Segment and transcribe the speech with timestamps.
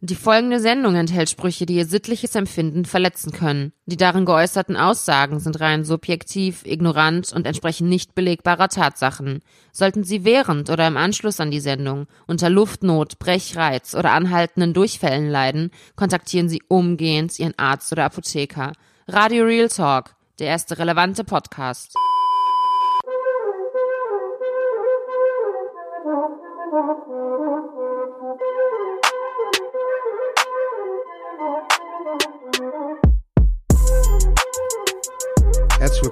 [0.00, 3.72] Die folgende Sendung enthält Sprüche, die ihr sittliches Empfinden verletzen können.
[3.86, 9.40] Die darin geäußerten Aussagen sind rein subjektiv, ignorant und entsprechen nicht belegbarer Tatsachen.
[9.72, 15.30] Sollten Sie während oder im Anschluss an die Sendung unter Luftnot, Brechreiz oder anhaltenden Durchfällen
[15.30, 18.74] leiden, kontaktieren Sie umgehend Ihren Arzt oder Apotheker.
[19.08, 21.96] Radio Real Talk, der erste relevante Podcast.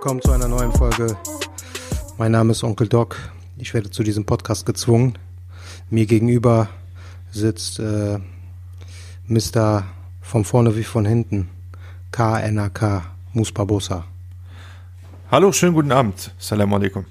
[0.07, 1.17] Willkommen zu einer neuen Folge.
[2.17, 3.19] Mein Name ist Onkel Doc.
[3.57, 5.19] Ich werde zu diesem Podcast gezwungen.
[5.91, 6.69] Mir gegenüber
[7.33, 8.21] sitzt äh,
[9.27, 9.83] Mr.
[10.21, 11.49] von vorne wie von hinten.
[12.13, 14.05] KNAK Muspabosa.
[15.29, 16.33] Hallo, schönen guten Abend.
[16.39, 17.07] Salam alaikum.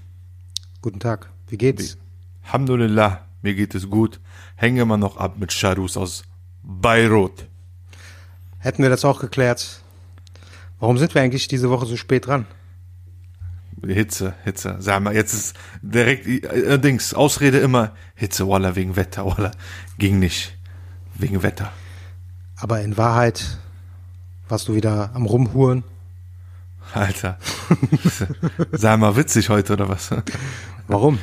[0.82, 1.30] Guten Tag.
[1.50, 1.98] Wie geht's?
[2.46, 4.22] Alhamdulillah, mir geht es gut.
[4.56, 6.24] Hänge immer noch ab mit Charus aus
[6.64, 7.46] Beirut.
[8.60, 9.82] Hätten wir das auch geklärt.
[10.80, 12.46] Warum sind wir eigentlich diese Woche so spät dran?
[13.94, 14.78] Hitze, Hitze.
[14.80, 19.52] Sag mal, jetzt ist direkt, äh, Dings, Ausrede immer, Hitze, Walla, wegen Wetter, Walla.
[19.98, 20.58] Ging nicht.
[21.16, 21.72] Wegen Wetter.
[22.58, 23.58] Aber in Wahrheit
[24.50, 25.84] warst du wieder am Rumhuren.
[26.94, 27.38] Alter.
[28.72, 30.10] Sag mal, witzig heute, oder was?
[30.88, 31.20] Warum?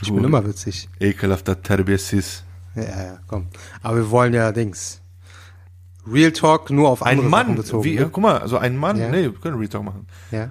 [0.00, 0.88] Ich Du bin immer witzig.
[1.00, 2.44] Ekelhafter Terbiesis.
[2.74, 3.46] Ja, ja, komm.
[3.82, 5.00] Aber wir wollen ja Dings.
[6.06, 7.84] Real Talk nur auf andere Ein Sachen Mann, bezogen.
[7.84, 8.08] wie, ne?
[8.12, 9.08] guck mal, also ein Mann, Ja.
[9.08, 10.06] nee, wir können Retalk machen.
[10.30, 10.50] Ja.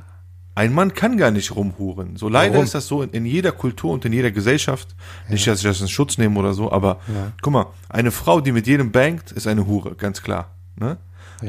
[0.56, 2.16] Ein Mann kann gar nicht rumhuren.
[2.16, 2.64] So leider Warum?
[2.66, 4.96] ist das so in, in jeder Kultur und in jeder Gesellschaft.
[5.30, 7.32] Nicht, dass ich das in Schutz nehme oder so, aber Ja.
[7.42, 10.52] guck mal, eine Frau, die mit jedem bangt, ist eine Hure, ganz klar.
[10.78, 10.98] Ne?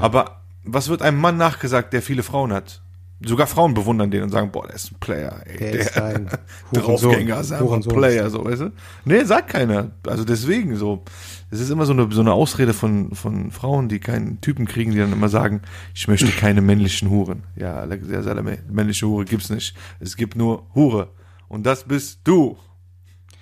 [0.00, 2.82] Aber was wird einem Mann nachgesagt, der viele Frauen hat?
[3.24, 5.56] Sogar Frauen bewundern den und sagen, boah, der ist ein Player, ey.
[5.56, 6.28] Der ist ein
[6.72, 8.72] Draufgänger, ist ein Player, so, weißt du?
[9.06, 9.92] Nee, sagt keiner.
[10.06, 11.02] Also deswegen so.
[11.50, 14.90] Es ist immer so eine, so eine Ausrede von, von Frauen, die keinen Typen kriegen,
[14.92, 15.62] die dann immer sagen,
[15.94, 17.44] ich möchte keine männlichen Huren.
[17.56, 18.34] Ja, alle- sehr, sehr,
[18.68, 19.74] männliche Hure gibt's nicht.
[19.98, 21.08] Es gibt nur Hure.
[21.48, 22.58] Und das bist du.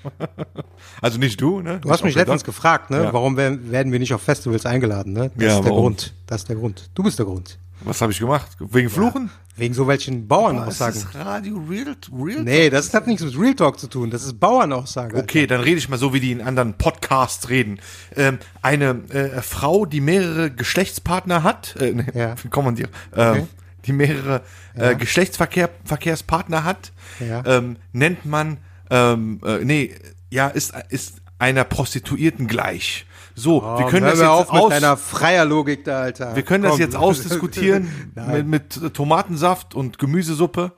[1.00, 1.80] also nicht du, ne?
[1.80, 3.04] Du hast mich letztens gefragt, ne?
[3.04, 3.12] Ja.
[3.12, 5.30] Warum werden, werden wir nicht auf Festivals eingeladen, ne?
[5.34, 5.82] Das Ja, ist der warum?
[5.82, 6.14] Grund.
[6.26, 6.90] Das ist der Grund.
[6.94, 7.58] Du bist der Grund.
[7.84, 8.48] Was habe ich gemacht?
[8.58, 9.30] Wegen Fluchen?
[9.56, 11.00] Wegen so welchen Bauernaussagen.
[11.00, 14.10] Das ist Radio Real, Real Nee, das hat nichts mit Real Talk zu tun.
[14.10, 15.16] Das ist Bauernaussage.
[15.16, 17.78] Okay, dann rede ich mal so, wie die in anderen Podcasts reden.
[18.16, 22.34] Ähm, eine äh, Frau, die mehrere Geschlechtspartner hat, äh, nee, Ja.
[22.42, 23.46] wie kommt man die, äh, Okay.
[23.86, 24.42] die mehrere
[24.74, 27.42] äh, Geschlechtsverkehr Verkehrspartner hat, Ja.
[27.46, 28.58] ähm, nennt man,
[28.90, 29.94] ähm, äh, nee,
[30.30, 33.06] ja, ist, ist einer Prostituierten gleich.
[33.34, 36.36] So, wir Komm, können das jetzt auf mit aus, deiner freier Logik da, Alter.
[36.36, 36.80] wir können das Komm.
[36.80, 40.72] jetzt ausdiskutieren mit, mit Tomatensaft und Gemüsesuppe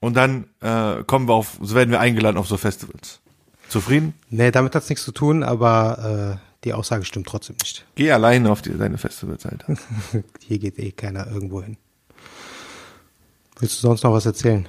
[0.00, 3.20] und dann äh, kommen wir auf, so werden wir eingeladen auf so Festivals.
[3.68, 4.14] Zufrieden?
[4.28, 7.86] Nee, damit hat's nichts zu tun, aber äh, die Aussage stimmt trotzdem nicht.
[7.94, 9.76] Geh alleine auf die, deine Festivals, Alter.
[10.40, 11.76] Hier geht eh keiner irgendwo hin.
[13.58, 14.68] Willst du sonst noch was erzählen?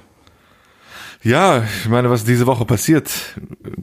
[1.22, 3.38] Ja, ich meine, was diese Woche passiert?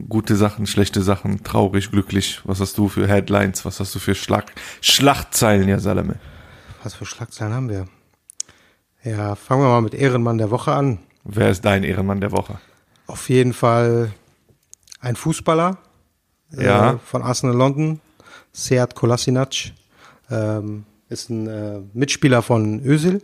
[0.08, 2.40] Gute Sachen, schlechte Sachen, traurig, glücklich.
[2.44, 3.64] Was hast du für Headlines?
[3.64, 4.52] Was hast du für Schlag
[4.82, 6.16] Schlachtzeilen, ja, Salame?
[6.82, 7.86] Was für Schlagzeilen haben wir?
[9.04, 10.98] Ja, fangen wir mal mit Ehrenmann der Woche an.
[11.24, 12.58] Wer ist dein Ehrenmann der Woche?
[13.06, 14.12] Auf jeden Fall
[15.00, 15.78] ein Fußballer
[16.50, 16.92] Ja.
[16.94, 18.00] äh, von Arsenal London,
[18.52, 19.72] Seat Kolasinac,
[20.30, 23.22] ähm, ist ein äh, Mitspieler von Özil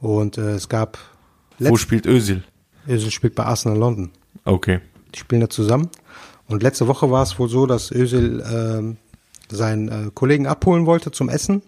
[0.00, 0.98] und äh, es gab
[1.60, 2.42] Wo spielt Özil?
[2.88, 4.10] Özil spielt bei Arsenal London.
[4.44, 4.80] Okay.
[5.14, 5.88] Die spielen da zusammen
[6.48, 8.96] und letzte Woche war es wohl so, dass Özil ähm,
[9.48, 11.62] seinen äh, Kollegen abholen wollte zum Essen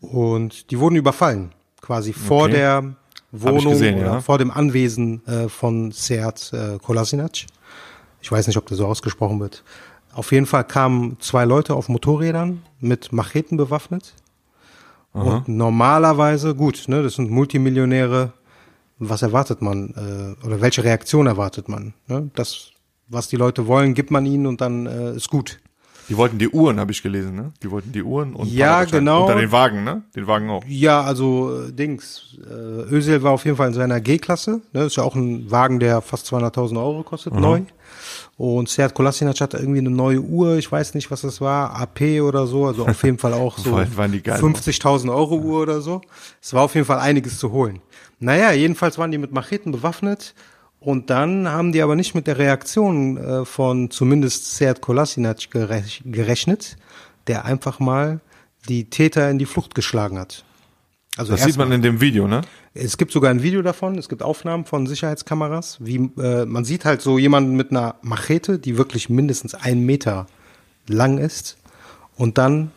[0.00, 2.52] und die wurden überfallen, quasi vor Okay.
[2.52, 2.94] der
[3.32, 4.20] Wohnung gesehen, oder ja.
[4.20, 7.46] vor dem Anwesen äh, von Seat äh, Kolasinac.
[8.20, 9.62] Ich weiß nicht, ob das so ausgesprochen wird.
[10.12, 14.14] Auf jeden Fall kamen zwei Leute auf Motorrädern mit Macheten bewaffnet.
[15.12, 18.32] Und normalerweise, gut, ne, das sind Multimillionäre.
[18.98, 20.36] Was erwartet man?
[20.42, 21.94] Äh, oder welche Reaktion erwartet man?
[22.06, 22.30] Ne?
[22.34, 22.70] Das,
[23.08, 25.58] was die Leute wollen, gibt man ihnen und dann äh, ist gut.
[26.08, 27.52] Die wollten die Uhren, habe ich gelesen, ne?
[27.62, 29.26] Die wollten die Uhren und Ja, genau.
[29.26, 30.04] Unter den Wagen, ne?
[30.16, 30.64] Den Wagen auch.
[30.66, 32.38] Ja, also äh, Dings.
[32.48, 32.50] Äh,
[32.94, 34.62] Özil war auf jeden Fall in seiner G-Klasse.
[34.72, 34.84] Ne?
[34.84, 37.60] Ist ja auch ein Wagen, der fast 200.000 Euro kostet, neu.
[38.38, 40.56] Und Seat Kolasinac hatte irgendwie eine neue Uhr.
[40.56, 41.74] Ich weiß nicht, was das war.
[41.78, 42.64] AP oder so.
[42.66, 46.00] Also auf jeden Fall auch so Waren- waren die geil, 50.000 Euro Uhr oder so.
[46.40, 47.80] Es war auf jeden Fall einiges zu holen.
[48.20, 50.34] Naja, jedenfalls waren die mit Macheten bewaffnet.
[50.80, 56.02] Und dann haben die aber nicht mit der Reaktion äh, von zumindest Seat Kolasinac gerech
[56.04, 56.76] gerechnet,
[57.26, 58.20] der einfach mal
[58.68, 60.44] die Täter in die Flucht geschlagen hat.
[61.16, 62.42] Also Das sieht man in dem Video, ne?
[62.74, 66.84] es gibt sogar ein Video davon, es gibt Aufnahmen von Sicherheitskameras, wie äh, man sieht
[66.84, 70.26] halt so jemanden mit einer Machete, die wirklich mindestens einen Meter
[70.86, 71.58] lang ist
[72.16, 72.70] Und dann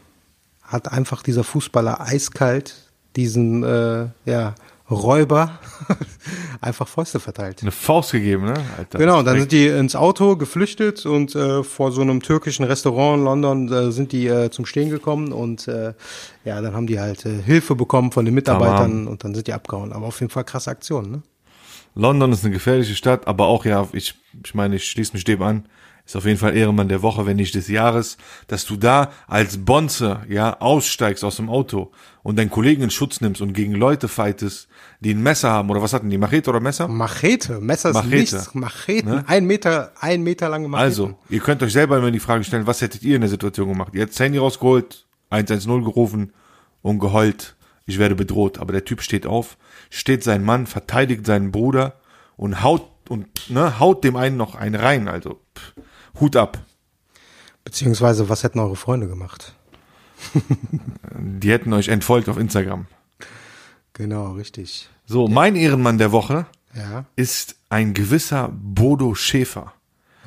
[0.63, 4.55] hat einfach dieser Fußballer eiskalt diesen äh, ja,
[4.91, 5.59] Räuber
[6.61, 7.61] einfach Fäuste verteilt.
[7.61, 8.53] Eine Faust gegeben, ne?
[8.77, 8.99] Alter.
[8.99, 13.19] Genau, und dann sind die ins Auto geflüchtet und äh, vor so einem türkischen Restaurant
[13.19, 15.93] in London äh, sind die äh, zum Stehen gekommen und äh,
[16.45, 19.07] ja, dann haben die halt äh, Hilfe bekommen von den Mitarbeitern Tamam.
[19.07, 19.93] und dann sind die abgehauen.
[19.93, 21.21] Aber auf jeden Fall krasse Aktion, ne?
[21.93, 24.15] London ist eine gefährliche Stadt, aber auch ja, ich,
[24.45, 25.65] ich meine, ich schließe mich dem an.
[26.05, 28.17] Ist auf jeden Fall Ehrenmann der Woche, wenn nicht des Jahres,
[28.47, 31.91] dass du da als Bonze, ja, aussteigst aus dem Auto
[32.23, 34.67] und deinen Kollegen in Schutz nimmst und gegen Leute fightest,
[35.01, 36.87] die ein Messer haben, oder was hatten die, Machete oder Messer?
[36.87, 38.15] Machete, Messer ist Machete.
[38.15, 38.53] nichts.
[38.53, 39.23] Macheten, Ne?
[39.27, 40.83] ein Meter, ein Meter lange Macheten.
[40.85, 43.67] Also, ihr könnt euch selber immer die Frage stellen, was hättet ihr in der Situation
[43.67, 43.93] gemacht?
[43.93, 46.33] Ihr hättet das Handy rausgeholt, 110 gerufen
[46.81, 47.55] und geheult,
[47.87, 48.59] ich werde bedroht.
[48.59, 49.57] Aber der Typ steht auf,
[49.89, 51.95] steht sein Mann, verteidigt seinen Bruder
[52.37, 55.07] und haut und ne, haut dem einen noch einen rein.
[55.07, 55.73] Also pff,
[56.19, 56.59] Hut ab.
[57.63, 59.53] Beziehungsweise, was hätten eure Freunde gemacht?
[61.17, 62.85] Die hätten euch entfolgt auf Instagram.
[63.93, 64.89] Genau, richtig.
[65.05, 69.73] So, mein Ehrenmann der Woche Ja, ist ein gewisser Bodo Schäfer.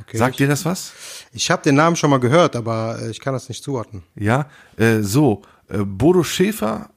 [0.01, 0.17] okay.
[0.19, 0.93] Sagt ihr das was?
[1.33, 4.03] Ich habe den Namen schon mal gehört, aber äh, ich kann das nicht zuordnen.
[4.15, 6.91] Ja, äh, so, äh, Bodo Schäfer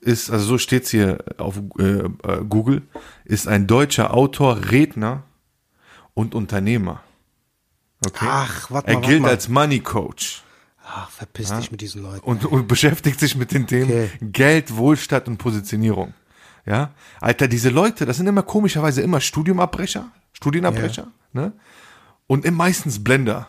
[0.00, 2.08] ist, also so steht's hier auf äh, äh,
[2.48, 2.82] Google,
[3.24, 5.22] ist ein deutscher Autor, Redner
[6.14, 7.02] und Unternehmer.
[8.04, 8.26] Okay.
[8.28, 9.30] Ach, warte er mal, warte gilt mal.
[9.30, 10.42] als Money Coach
[10.88, 12.24] Ach, verpiss dich mit diesen Leuten.
[12.24, 14.10] und, und beschäftigt sich mit den Themen Okay.
[14.20, 16.14] Geld, Wohlstand und Positionierung.
[16.64, 21.52] Ja, Alter, diese Leute, das sind immer komischerweise immer Studiumabbrecher, Studienabbrecher, ne?
[22.26, 23.48] Und meistens Blender,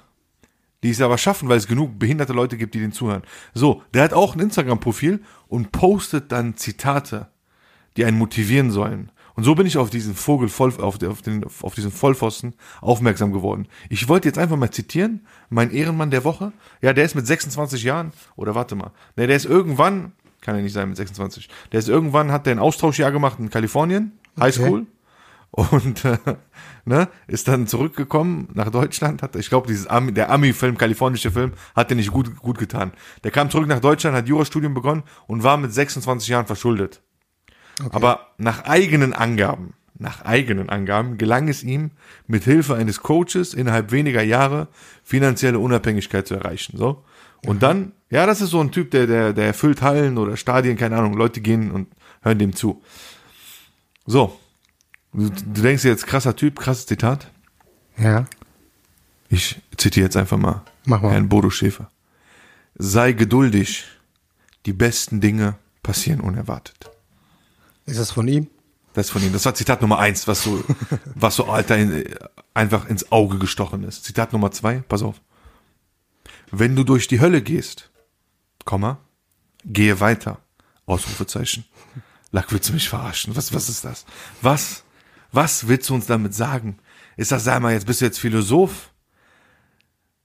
[0.84, 3.24] die es aber schaffen, weil es genug behinderte Leute gibt, die den zuhören.
[3.56, 7.28] So, der hat auch ein Instagram-Profil und postet dann Zitate,
[7.98, 9.12] die einen motivieren sollen.
[9.38, 13.31] Und so bin ich auf diesen Vogel, voll, auf, auf, den, auf diesen Vollpfosten aufmerksam
[13.31, 13.68] geworden.
[13.88, 16.54] Ich wollte jetzt einfach mal zitieren, mein Ehrenmann der Woche.
[16.81, 20.63] Ja, der ist mit 26 Jahren, oder warte mal, ne, der ist irgendwann, kann ja
[20.63, 24.88] nicht sein mit 26, der ist irgendwann, hat der ein Austauschjahr gemacht in Kalifornien, Highschool.
[25.51, 26.18] Und äh,
[26.86, 29.22] ne, ist dann zurückgekommen nach Deutschland.
[29.22, 32.92] Hat, ich glaube, dieses Ami, der Ami-Film, kalifornische Film, hat den nicht gut, gut getan.
[33.24, 37.01] Der kam zurück nach Deutschland, hat Jurastudium begonnen und war mit 26 Jahren verschuldet.
[37.91, 41.91] Aber nach eigenen Angaben, nach eigenen Angaben gelang es ihm,
[42.27, 44.68] mit Hilfe eines Coaches innerhalb weniger Jahre
[45.03, 46.77] finanzielle Unabhängigkeit zu erreichen.
[46.77, 47.03] So.
[47.45, 50.77] Und dann, ja, das ist so ein Typ, der, der, der erfüllt Hallen oder Stadien,
[50.77, 51.88] keine Ahnung, Leute gehen und
[52.21, 52.81] hören dem zu.
[54.06, 54.39] So.
[55.13, 57.31] Du, du denkst dir jetzt, krasser Typ, krasses Zitat.
[57.97, 58.25] Ja,
[59.30, 61.12] Ich zitiere jetzt einfach mal Mach mal.
[61.12, 61.89] Herrn Bodo Schäfer.
[62.75, 63.85] Sei geduldig,
[64.65, 66.91] die besten Dinge passieren unerwartet.
[67.88, 68.48] Ist das von ihm?
[68.94, 69.34] Das ist von ihm.
[69.34, 70.63] Das war Zitat Nummer eins, was so,
[71.16, 72.04] was so alter in,
[72.54, 74.04] einfach ins Auge gestochen ist.
[74.04, 75.22] Zitat Nummer zwei, pass auf.
[76.51, 77.89] Wenn du durch die Hölle gehst,
[78.66, 79.00] Komma,
[79.66, 80.39] gehe weiter.
[80.86, 81.66] Ausrufezeichen.
[82.31, 83.36] Lack, willst du mich verarschen?
[83.36, 84.06] Was, was ist das?
[84.42, 84.83] Was,
[85.31, 86.78] was willst du uns damit sagen?
[87.18, 88.92] Ist das, sag mal, jetzt bist du jetzt Philosoph?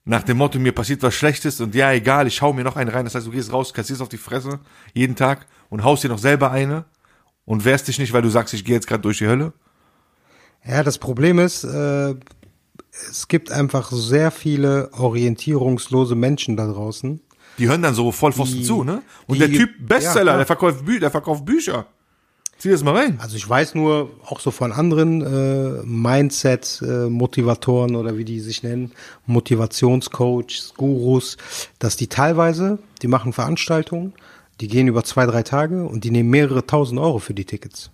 [0.05, 2.91] Nach dem Motto, mir passiert was Schlechtes und ja, egal, ich hau mir noch einen
[2.91, 3.05] rein.
[3.05, 4.61] Das heißt, du gehst raus, kassierst auf die Fresse
[4.94, 6.85] jeden Tag und haust dir noch selber eine
[7.44, 9.53] und wehrst dich nicht, weil du sagst, ich gehe jetzt gerade durch die Hölle.
[10.67, 12.15] Ja, das Problem ist, äh,
[13.11, 17.21] es gibt einfach sehr viele orientierungslose Menschen da draußen.
[17.59, 19.03] Die hören dann so voll Pfosten zu, ne?
[19.27, 21.87] Und die- der Typ Bestseller, ja, der verkauft Bü der verkauft Bücher.
[22.58, 23.19] Zieh das mal rein.
[23.20, 28.93] Also ich weiß nur auch so von anderen äh, Mindset-Motivatoren oder wie die sich nennen,
[29.27, 31.37] Motivationscoaches, Gurus,
[31.79, 34.13] dass die teilweise, die machen Veranstaltungen,
[34.62, 37.90] die gehen über zwei, drei Tage und die nehmen mehrere tausend Euro für die Tickets.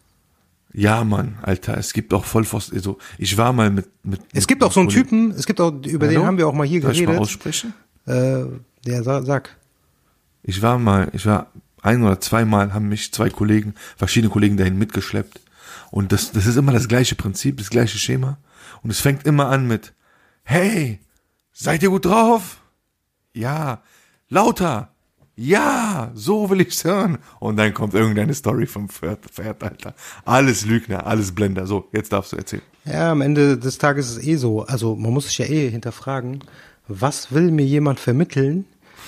[0.75, 2.77] Ja, Mann, Alter, es gibt auch Vollpfosten.
[2.77, 3.89] Also, ich war mal mit.
[4.05, 6.27] mit Es gibt auch so einen Typen, es gibt auch, über den Hallo?
[6.27, 7.23] haben wir auch mal hier Soll ich mal geredet.
[7.23, 7.73] aussprechen?
[8.07, 8.45] Äh,
[8.85, 9.57] ja, sag, sag.
[10.43, 14.79] Ich war mal, ich war ein oder zweimal haben mich zwei Kollegen, verschiedene Kollegen dahin
[14.79, 15.41] mitgeschleppt.
[15.91, 18.37] Und das, das ist immer das gleiche Prinzip, das gleiche Schema.
[18.83, 19.95] Und es fängt immer an mit,
[20.45, 21.01] hey,
[21.53, 22.61] seid ihr gut drauf?
[23.33, 23.81] Ja.
[24.29, 24.93] Lauter.
[25.41, 27.19] Ja, so will ich's hören.
[27.39, 29.95] Und dann kommt irgendeine Story vom Pferd, Alter.
[30.25, 31.65] Alles Lügner, alles Blender.
[31.65, 32.63] So, jetzt darfst du erzählen.
[32.85, 34.63] Ja, am Ende des Tages ist es eh so.
[34.65, 36.43] Also man muss sich ja eh hinterfragen,
[36.89, 38.65] was will mir jemand vermitteln?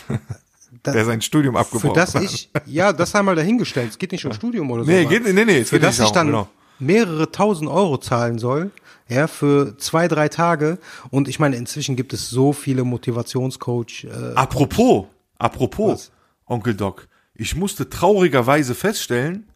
[0.84, 2.22] Der sein Studium für abgebrochen das hat.
[2.22, 3.90] ich, ja, das einmal dahingestellt.
[3.90, 4.90] Es geht nicht um Studium oder so.
[4.90, 6.48] Nee, geht- nee, nee, für geht das ich dann genau.
[6.78, 8.70] mehrere tausend Euro zahlen soll,
[9.08, 10.78] ja, für zwei, drei Tage.
[11.10, 14.04] Und ich meine, inzwischen gibt es so viele Motivationscoach.
[14.04, 15.06] Äh, Apropos,
[15.38, 16.10] apropos, Was?
[16.50, 19.48] Onkel Doc, ich musste traurigerweise feststellen,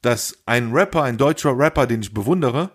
[0.00, 2.70] dass ein Rapper, ein deutscher Rapper, den ich bewundere,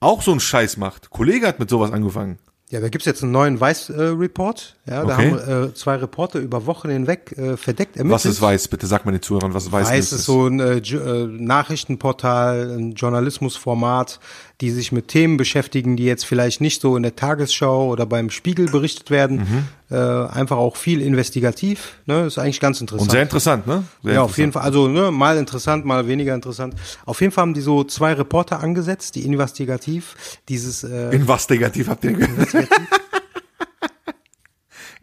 [0.00, 1.10] auch so einen Scheiß macht.
[1.10, 2.38] Kollege hat mit sowas angefangen.
[2.70, 4.76] Ja, da gibt's jetzt einen neuen Weiß-Report.
[4.86, 5.30] ja, da Okay.
[5.30, 8.14] haben äh, zwei Reporter über Wochen hinweg äh, verdeckt ermittelt.
[8.14, 8.68] Was ist Weiß?
[8.68, 12.78] Bitte sag mal den Zuhörern, was Weiß, Weiß News ist so ein äh, äh, Nachrichtenportal,
[12.78, 14.20] ein Journalismusformat,
[14.62, 18.30] die sich mit Themen beschäftigen, die jetzt vielleicht nicht so in der Tagesschau oder beim
[18.30, 19.38] Spiegel berichtet werden.
[19.38, 19.64] Mhm.
[19.90, 21.96] Äh, einfach auch viel investigativ.
[22.06, 22.26] Ne?
[22.26, 23.08] Ist eigentlich ganz interessant.
[23.08, 23.82] Und sehr interessant, ne?
[24.04, 24.74] Sehr ja, auf jeden interessant.
[24.74, 24.84] Fall.
[24.84, 26.76] Also ne, mal interessant, mal weniger interessant.
[27.04, 30.14] Auf jeden Fall haben die so zwei Reporter angesetzt, die investigativ
[30.48, 32.68] dieses äh, Investigativ habt ihr gehört?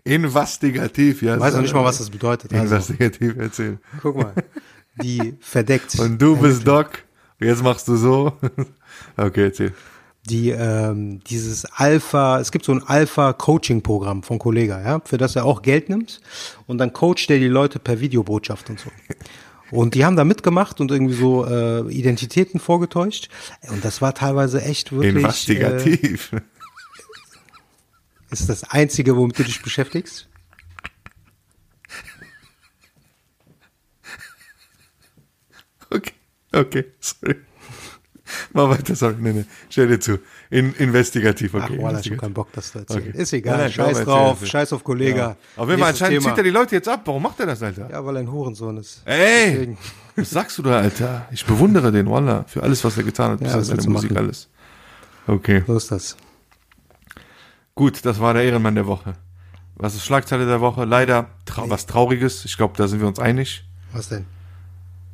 [0.06, 1.38] Investigativ, ja.
[1.38, 2.54] weiß noch nicht mal, was das bedeutet.
[2.54, 3.80] Also, Investigativ erzählen.
[4.01, 4.34] guck mal,
[5.04, 5.96] die verdeckt.
[6.00, 7.04] Und du bist Doc,
[7.42, 8.38] jetzt machst du so.
[9.18, 9.74] Okay, erzähl.
[10.29, 15.46] die ähm, dieses Alpha, es gibt so ein Alpha-Coaching-Programm von Kollega, ja, für das er
[15.46, 16.22] auch Geld nimmt
[16.68, 18.89] und dann coacht er die Leute per Videobotschaft und so.
[19.72, 23.29] Und die haben da mitgemacht und irgendwie so äh, Identitäten vorgetäuscht.
[23.70, 25.15] Und das war teilweise echt wirklich.
[25.15, 26.32] Äh, Investigativ.
[28.32, 30.27] ist das Einzige, womit du dich beschäftigst?
[35.91, 36.13] Okay,
[36.53, 37.36] okay, sorry.
[38.53, 39.15] Mach weiter, sorry.
[39.19, 39.45] Nee, nee.
[39.69, 40.19] Stell dir zu.
[40.50, 41.77] In, investigativ, okay.
[41.79, 43.09] Ach, voilà, ich hab keinen Bock, das zu erzählen.
[43.09, 43.21] Okay.
[43.21, 45.17] Ist egal, Nein, nein, scheiß komm, drauf, erzähl, scheiß auf Kollega.
[45.17, 45.27] Ja.
[45.29, 46.33] Auf jeden Fall, Nächstes anscheinend Thema.
[46.36, 47.01] zieht er die Leute jetzt ab.
[47.05, 47.89] Warum macht er das, Alter?
[47.89, 49.01] Ja, weil er ein Hurensohn ist.
[49.05, 49.77] Ey, Deswegen.
[50.15, 51.27] was sagst du da, Alter?
[51.31, 54.25] Ich bewundere den, Wallah, für alles, was er getan hat, bis Ja, seine Musik, machen?
[54.25, 54.50] alles.
[55.27, 56.17] Okay, So ist das.
[57.75, 59.13] gut, das war der Ehrenmann der Woche.
[59.75, 60.83] Was ist Schlagzeile der Woche?
[60.86, 62.43] Leider trau was Trauriges.
[62.45, 63.63] Ich glaube, da sind wir uns einig.
[63.93, 64.25] Was denn?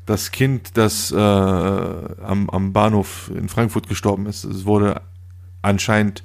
[0.06, 5.02] Das Kind, das äh, am, am Bahnhof in Frankfurt gestorben ist, es wurde
[5.62, 6.22] anscheinend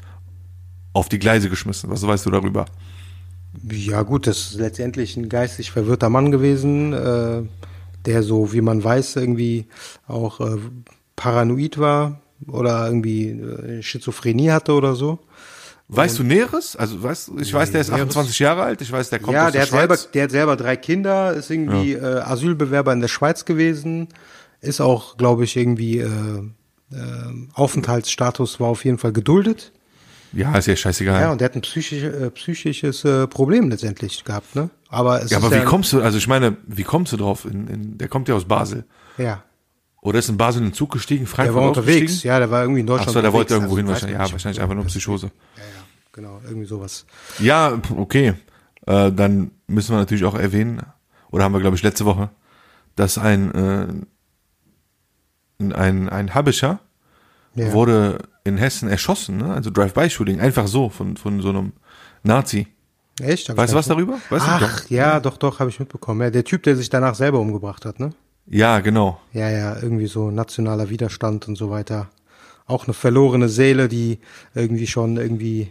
[0.93, 1.91] auf die Gleise geschmissen.
[1.91, 2.67] Was weißt du darüber?
[3.69, 7.43] Ja gut, das ist letztendlich ein geistig verwirrter Mann gewesen, äh,
[8.05, 9.67] der so, wie man weiß, irgendwie
[10.07, 10.59] auch äh,
[11.17, 15.19] paranoid war oder irgendwie äh, Schizophrenie hatte oder so.
[15.97, 16.77] Weißt du Näheres?
[16.77, 18.11] Also, weißt ich weiß, der ist Näheres.
[18.11, 18.81] 28 Jahre alt.
[18.81, 20.11] Ich weiß, der kommt ja, aus der der, hat, selber, Schweiz.
[20.13, 24.09] der hat selber drei Kinder, ist irgendwie äh, Asylbewerber in der Schweiz gewesen,
[24.61, 26.09] ist auch, glaube ich, irgendwie äh,
[26.93, 26.97] äh,
[27.55, 29.73] Aufenthaltsstatus war auf jeden Fall geduldet.
[30.33, 31.21] Ja, ist ja scheißegal.
[31.21, 34.71] Ja, und der hat ein psychisch, äh, psychisches äh, Problem letztendlich gehabt, ne?
[34.89, 37.17] Aber es Ja, ist aber ja, wie kommst du, also ich meine, wie kommst du
[37.17, 37.45] drauf?
[37.45, 38.85] In, in, der kommt ja aus Basel.
[39.19, 39.43] Ja,
[40.03, 42.23] Oder ist in Basel in den Zug gestiegen, der Frankfurt war unterwegs.
[42.23, 44.29] Ja, der war irgendwie in Ach Deutschland so, der wollte irgendwo hin also, weiß wahrscheinlich.
[44.29, 45.27] Ja, wahrscheinlich einfach nur Psychose.
[45.57, 45.80] Ja, ja,
[46.13, 47.07] genau, irgendwie sowas.
[47.39, 48.35] Ja, okay.
[48.87, 50.83] Äh, dann müssen wir natürlich auch erwähnen,
[51.31, 52.31] oder haben wir, glaube ich, letzte Woche,
[52.97, 53.87] dass ein, äh,
[55.75, 56.81] ein, ein Habischer
[57.55, 57.73] Ja.
[57.73, 59.53] wurde in Hessen erschossen, ne?
[59.55, 61.73] also Drive-by-Shooting, einfach so von, von so einem
[62.23, 62.67] Nazi.
[63.21, 63.49] Echt?
[63.51, 64.15] Hab Weißt du was nicht- darüber?
[64.31, 64.91] Weißt du Ach, doch?
[64.91, 66.21] ja, doch, doch, habe ich mitbekommen.
[66.23, 68.11] Ja, der Typ, der sich danach selber umgebracht hat, ne?
[68.47, 69.21] Ja, genau.
[69.33, 72.09] Ja, ja, irgendwie so nationaler Widerstand und so weiter.
[72.67, 74.19] Auch eine verlorene Seele, die
[74.55, 75.71] irgendwie schon irgendwie,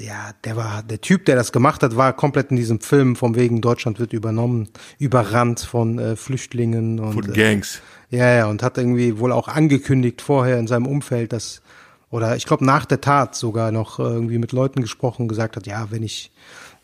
[0.00, 3.34] ja, der war, der Typ, der das gemacht hat, war komplett in diesem Film, von
[3.34, 4.68] wegen Deutschland wird übernommen,
[4.98, 7.80] überrannt von äh, Flüchtlingen und Von äh, Gangs.
[8.10, 11.62] Ja, ja, und hat irgendwie wohl auch angekündigt vorher in seinem Umfeld, dass,
[12.10, 15.56] oder ich glaube nach der Tat sogar noch äh, irgendwie mit Leuten gesprochen und gesagt
[15.56, 16.30] hat, ja, wenn ich,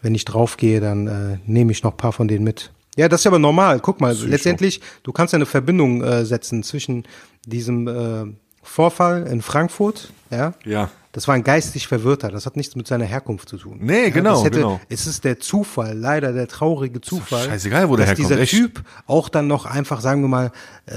[0.00, 2.72] wenn ich draufgehe, dann äh, nehme ich noch ein paar von denen mit.
[2.96, 3.80] Ja, das ist aber normal.
[3.80, 7.04] Guck mal, letztendlich, du kannst ja eine Verbindung äh, setzen zwischen
[7.46, 8.24] diesem äh,
[8.62, 10.90] Vorfall in Frankfurt, ja, Ja.
[11.12, 12.30] Das war ein geistig Verwirrter.
[12.30, 13.78] Das hat nichts mit seiner Herkunft zu tun.
[13.82, 14.80] Nee, ja, genau, hätte, genau.
[14.88, 17.44] Es ist der Zufall, leider der traurige Zufall.
[17.46, 18.52] scheißegal, wo der dass herkommt, dieser echt.
[18.52, 20.52] Typ auch dann noch einfach, sagen wir mal,
[20.86, 20.92] äh,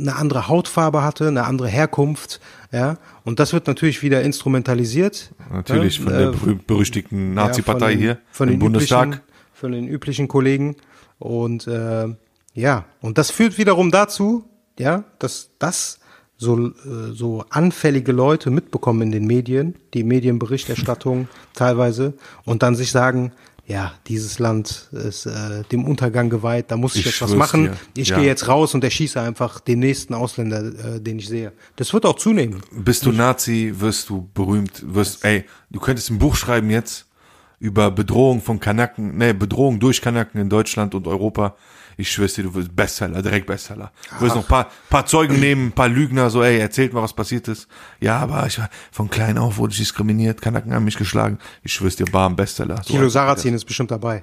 [0.00, 2.98] eine andere Hautfarbe hatte, eine andere Herkunft, ja.
[3.24, 5.32] Und das wird natürlich wieder instrumentalisiert.
[5.52, 6.04] Natürlich ne?
[6.04, 9.06] von der Äh, berüh- berüchtigten ja, Nazi-Partei von den- hier von im den Bundestag.
[9.06, 9.22] Üblichen,
[9.54, 10.76] von den üblichen Kollegen.
[11.18, 12.06] Und äh,
[12.54, 14.44] ja, und das führt wiederum dazu,
[14.78, 15.98] ja, dass das
[16.38, 16.72] so, äh,
[17.12, 22.14] so anfällige Leute mitbekommen in den Medien, die Medienberichterstattung teilweise,
[22.44, 23.32] und dann sich sagen,
[23.66, 27.64] ja, dieses Land ist äh, dem Untergang geweiht, da muss ich, Ich jetzt was machen.
[27.64, 28.16] dir, Ich ja.
[28.16, 30.62] gehe jetzt raus und erschieße einfach den nächsten Ausländer,
[30.94, 31.52] äh, den ich sehe.
[31.76, 32.62] Das wird auch zunehmen.
[32.72, 37.08] Bist du Nazi, wirst du berühmt, wirst, ey, du könntest ein Buch schreiben jetzt
[37.58, 41.56] über Bedrohung von Kanaken, nee, Bedrohung durch Kanaken in Deutschland und Europa.
[42.00, 43.90] Ich schwör's dir, du wirst Bestseller, direkt Bestseller.
[44.18, 47.02] Du wirst noch ein paar, paar Zeugen nehmen, ein paar Lügner, so, ey, erzählt mal,
[47.02, 47.66] was passiert ist.
[47.98, 51.38] Ja, aber ich war, von klein auf wurde ich diskriminiert, Kanaken haben mich geschlagen.
[51.64, 52.76] Ich schwör's dir, bam, Bestseller.
[52.84, 54.22] So, Kilo Sarrazin ist bestimmt dabei.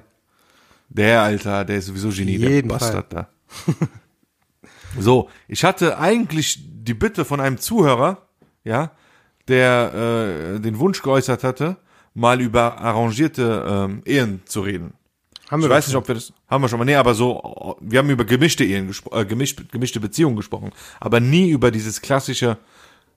[0.88, 3.28] Der, Alter, der ist sowieso Genie, der Jeden Bastard da.
[4.98, 8.26] so, ich hatte eigentlich die Bitte von einem Zuhörer,
[8.64, 8.92] ja,
[9.48, 11.76] der äh, den Wunsch geäußert hatte,
[12.14, 14.94] mal über arrangierte ähm, Ehen zu reden.
[15.50, 16.84] Haben Ich wir weiß nicht, ob wir das haben wir schon mal.
[16.84, 21.50] Nee, aber so, wir haben über gemischte Ehen äh, gemischt, gemischte Beziehungen gesprochen, aber nie
[21.50, 22.58] über dieses klassische,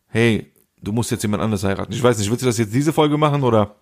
[0.07, 1.91] hey, du musst jetzt jemand anders heiraten.
[1.91, 3.75] Ich weiß nicht, willst du das jetzt diese Folge machen oder?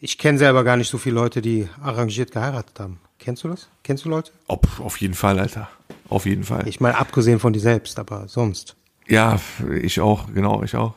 [0.00, 3.00] Ich kenne selber gar nicht so viele Leute, die arrangiert geheiratet haben.
[3.18, 3.68] Kennst du das?
[3.82, 4.32] Kennst du Leute?
[4.46, 5.68] Ob, auf jeden Fall, Alter.
[6.08, 6.66] Auf jeden Fall.
[6.66, 8.76] Ich meine, abgesehen von dir selbst, aber sonst.
[9.06, 9.38] Ja,
[9.82, 10.94] ich auch, genau, ich auch.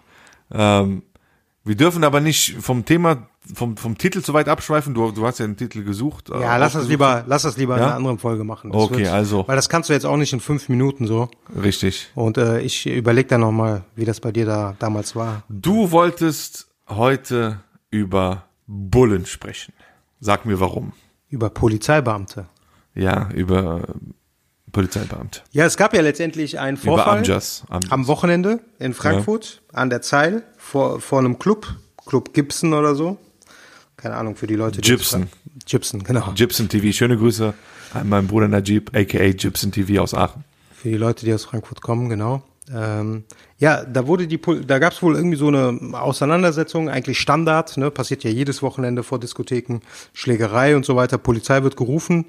[0.52, 1.04] Ähm,
[1.64, 4.94] wir dürfen aber nicht vom Thema, vom, vom Titel zu weit abschweifen.
[4.94, 6.30] Du, du hast ja einen Titel gesucht.
[6.30, 7.88] äh, Ja, lass das lieber, lass das lieber in Ja?
[7.88, 8.72] einer anderen Folge machen.
[8.72, 9.48] Das Okay, also.
[9.48, 11.30] Weil das kannst du jetzt auch nicht in fünf Minuten so.
[11.62, 12.10] Richtig.
[12.16, 15.44] Und äh, ich überleg dann nochmal, wie das bei dir da damals war.
[15.50, 19.74] Du wolltest heute über Bullen sprechen.
[20.20, 20.94] Sag mir warum.
[21.30, 22.46] Über Polizeibeamte.
[22.96, 23.88] Ja, über
[24.74, 25.42] Polizeibeamte.
[25.52, 27.64] Ja, es gab ja letztendlich einen Vorfall Amjas.
[27.70, 27.92] Amjas.
[27.92, 31.68] am Wochenende in Frankfurt an der Zeil vor, vor einem Club,
[32.06, 33.18] Club Gibson oder so.
[33.96, 34.82] Keine Ahnung für die Leute.
[34.82, 35.30] die Gibson.
[35.66, 36.34] Gibson, genau.
[36.36, 36.92] Gibson TV.
[36.92, 37.54] Schöne Grüße
[37.94, 40.44] an meinen Bruder Najib, aka Gibson TV aus Aachen.
[40.76, 42.44] Für die Leute, die aus Frankfurt kommen, genau.
[42.74, 43.26] Ähm,
[43.60, 47.92] ja, da wurde die, da gab es wohl irgendwie so eine Auseinandersetzung, eigentlich Standard, ne,
[47.92, 49.80] passiert ja jedes Wochenende vor Diskotheken,
[50.14, 51.18] Schlägerei und so weiter.
[51.18, 52.26] Polizei wird gerufen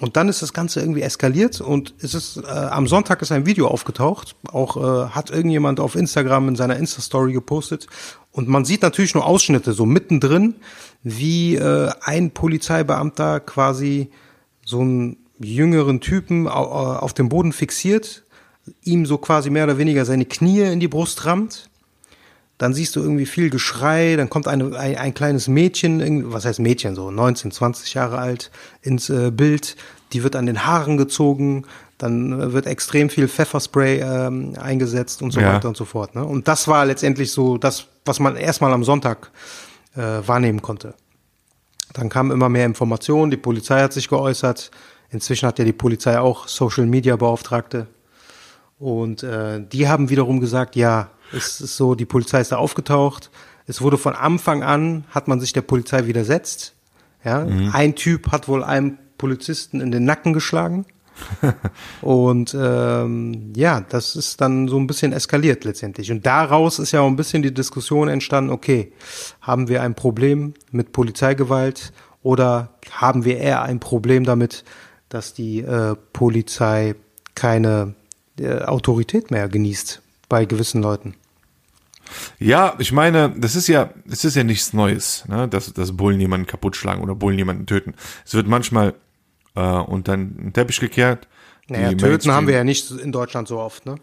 [0.00, 3.46] und dann ist das Ganze irgendwie eskaliert und es ist äh, am Sonntag ist ein
[3.46, 7.86] Video aufgetaucht, auch äh, hat irgendjemand auf Instagram in seiner Insta Story gepostet
[8.32, 10.56] und man sieht natürlich nur Ausschnitte so mittendrin,
[11.02, 14.10] wie äh, ein Polizeibeamter quasi
[14.64, 18.24] so einen jüngeren Typen au- auf dem Boden fixiert,
[18.84, 21.69] ihm so quasi mehr oder weniger seine Knie in die Brust rammt.
[22.60, 26.58] Dann siehst du irgendwie viel Geschrei, dann kommt eine, ein, ein kleines Mädchen, was heißt
[26.60, 28.50] Mädchen, so 19, 20 Jahre alt,
[28.82, 29.76] ins äh, Bild.
[30.12, 31.64] Die wird an den Haaren gezogen,
[31.96, 35.54] dann äh, wird extrem viel Pfefferspray ähm, eingesetzt und so Ja.
[35.54, 36.14] weiter und so fort.
[36.14, 36.22] Ne?
[36.22, 39.30] Und das war letztendlich so das, was man erstmal am Sonntag
[39.96, 40.92] äh, wahrnehmen konnte.
[41.94, 44.70] Dann kamen immer mehr Informationen, die Polizei hat sich geäußert.
[45.08, 47.86] Inzwischen hat ja die Polizei auch Social Media Beauftragte.
[48.78, 53.30] Und äh, die haben wiederum gesagt, ja, es ist so, die Polizei ist da aufgetaucht.
[53.66, 56.74] Es wurde von Anfang an, hat man sich der Polizei widersetzt.
[57.24, 60.86] Ja, ein Typ hat wohl einem Polizisten in den Nacken geschlagen.
[62.00, 66.10] Und ähm, ja, das ist dann so ein bisschen eskaliert letztendlich.
[66.10, 68.92] Und daraus ist ja auch ein bisschen die Diskussion entstanden, okay,
[69.42, 74.64] haben wir ein Problem mit Polizeigewalt oder haben wir eher ein Problem damit,
[75.10, 76.94] dass die äh, Polizei
[77.34, 77.94] keine
[78.38, 81.14] äh, Autorität mehr genießt bei gewissen Leuten?
[82.38, 85.48] Ja, ich meine, das ist ja, das ist ja nichts Neues, ne?
[85.48, 87.94] dass, dass Bullen jemanden kaputt schlagen oder Bullen jemanden töten.
[88.24, 88.94] Es wird manchmal
[89.54, 91.28] äh, unter den Teppich gekehrt.
[91.68, 93.94] Naja, töten Mainstream- haben wir ja nicht in Deutschland so oft, ne?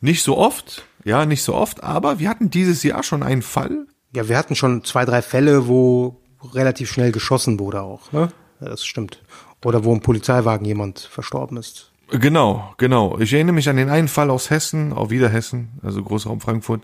[0.00, 3.86] Nicht so oft, ja, nicht so oft, aber wir hatten dieses Jahr schon einen Fall.
[4.14, 6.20] Ja, wir hatten schon zwei, drei Fälle, wo
[6.54, 8.28] relativ schnell geschossen wurde auch, ne?
[8.60, 9.22] Das stimmt.
[9.64, 11.90] Oder wo im Polizeiwagen jemand verstorben ist.
[12.10, 13.18] Genau, genau.
[13.18, 16.82] Ich erinnere mich an den einen Fall aus Hessen, auch wieder Hessen, also Großraum Frankfurt,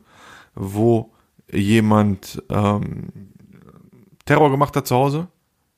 [0.55, 1.12] wo
[1.51, 3.33] jemand ähm,
[4.25, 5.29] Terror gemacht hat zu Hause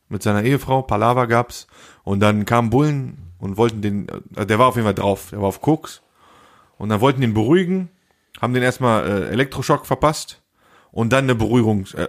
[0.09, 1.67] mit seiner Ehefrau, Palaver gab's
[2.05, 5.41] und dann kamen Bullen und wollten den, äh, der war auf jeden Fall drauf, der
[5.41, 6.03] war auf Koks
[6.79, 7.89] und dann wollten den beruhigen,
[8.41, 10.43] haben den erstmal äh, Elektroschock verpasst
[10.93, 12.09] und dann eine Beruhigungs, äh,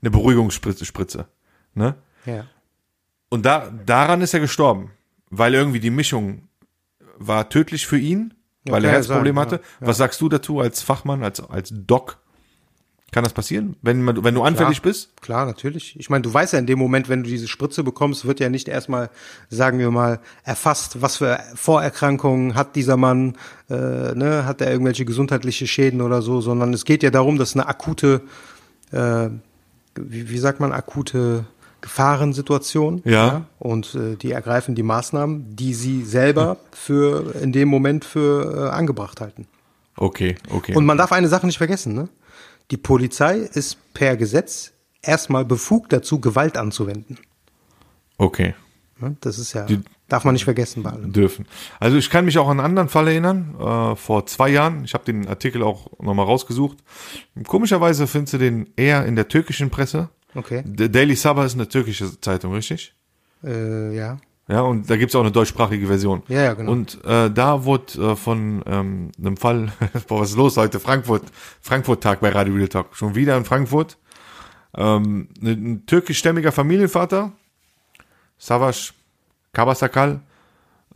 [0.00, 1.26] eine Beruhigungsspritze, Spritze,
[1.74, 1.96] ne?
[2.26, 2.46] Ja.
[3.28, 4.90] Und da, daran ist er gestorben,
[5.30, 6.48] weil irgendwie die Mischung
[7.16, 9.60] war tödlich für ihn, Ja, weil er kann ja Herzprobleme sein, hatte.
[9.80, 12.18] ja, Was sagst du dazu als Fachmann, als, als Doc?
[13.12, 15.20] Kann das passieren, wenn, man, wenn du anfällig bist?
[15.20, 15.98] Klar, natürlich.
[15.98, 18.48] Ich meine, du weißt ja in dem Moment, wenn du diese Spritze bekommst, wird ja
[18.48, 19.10] nicht erstmal,
[19.48, 23.36] sagen wir mal, erfasst, was für Vorerkrankungen hat dieser Mann,
[23.68, 27.54] äh, ne, hat er irgendwelche gesundheitliche Schäden oder so, sondern es geht ja darum, dass
[27.56, 28.22] eine akute,
[28.92, 29.28] äh,
[29.96, 31.46] wie, wie sagt man, akute
[31.80, 33.02] Gefahrensituation.
[33.04, 33.46] Ja.
[33.58, 38.70] Und äh, die ergreifen die Maßnahmen, die sie selber für in dem Moment für äh,
[38.70, 39.46] angebracht halten.
[39.96, 40.74] Okay, okay.
[40.74, 42.08] Und man darf eine Sache nicht vergessen, ne?
[42.70, 47.18] Die Polizei ist per Gesetz erstmal befugt dazu, Gewalt anzuwenden.
[48.18, 48.54] okay,
[49.02, 49.16] Ne?
[49.22, 51.10] Das ist ja, Die- darf man nicht vergessen bei allem.
[51.10, 51.46] dürfen.
[51.78, 54.84] Also ich kann mich auch an einen anderen Fall erinnern, äh, vor zwei Jahren.
[54.84, 56.76] Ich habe den Artikel auch nochmal rausgesucht.
[57.46, 60.10] Komischerweise findest du den eher in der türkischen Presse.
[60.34, 60.62] Okay.
[60.64, 62.94] Der Daily Sabah ist eine türkische Zeitung, richtig?
[63.42, 64.18] Äh, ja.
[64.48, 66.22] Ja, und da gibt's auch eine deutschsprachige Version.
[66.26, 66.72] Ja, ja, genau.
[66.72, 69.72] Und äh, da wurde äh, von ähm, einem Fall,
[70.08, 70.80] boah, was ist los heute?
[70.80, 71.22] Frankfurt,
[71.60, 72.96] Frankfurt-Tag bei Radio Real Talk.
[72.96, 73.96] Schon wieder in Frankfurt.
[74.76, 77.32] Ähm, ein, ein türkischstämmiger Familienvater,
[78.38, 78.92] Savaş
[79.52, 80.20] Kabasakal,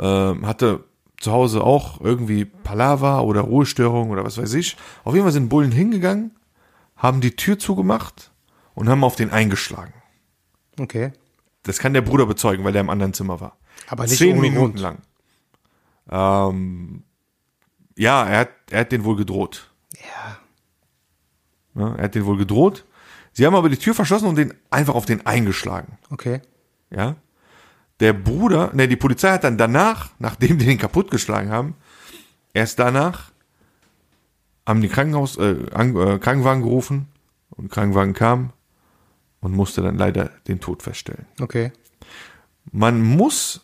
[0.00, 0.84] ähm, hatte
[1.20, 4.76] zu Hause auch irgendwie Palaver oder Ruhestörung oder was weiß ich.
[5.04, 6.32] Auf jeden Fall sind Bullen hingegangen,
[6.96, 8.32] haben die Tür zugemacht
[8.74, 9.94] und haben auf den eingeschlagen.
[10.78, 11.12] Okay.
[11.62, 13.56] Das kann der Bruder bezeugen, weil der im anderen Zimmer war.
[13.88, 14.98] Aber nicht Zehn Minuten lang.
[16.10, 17.04] Ähm,
[17.96, 19.70] ja, er hat, er hat den wohl gedroht.
[19.94, 20.38] Ja.
[21.80, 22.84] Ja, er hat den wohl gedroht.
[23.32, 25.98] Sie haben aber die Tür verschlossen und den einfach auf den eingeschlagen.
[26.10, 26.40] Okay.
[26.90, 27.16] Ja.
[28.00, 31.74] Der Bruder, ne, die Polizei hat dann danach, nachdem die den kaputtgeschlagen haben,
[32.52, 33.32] erst danach
[34.66, 37.08] haben die Krankenhaus, äh, äh, Krankenwagen gerufen
[37.50, 38.52] und Krankenwagen kam
[39.44, 41.26] und musste dann leider den Tod feststellen.
[41.38, 41.70] Okay.
[42.72, 43.60] Man muss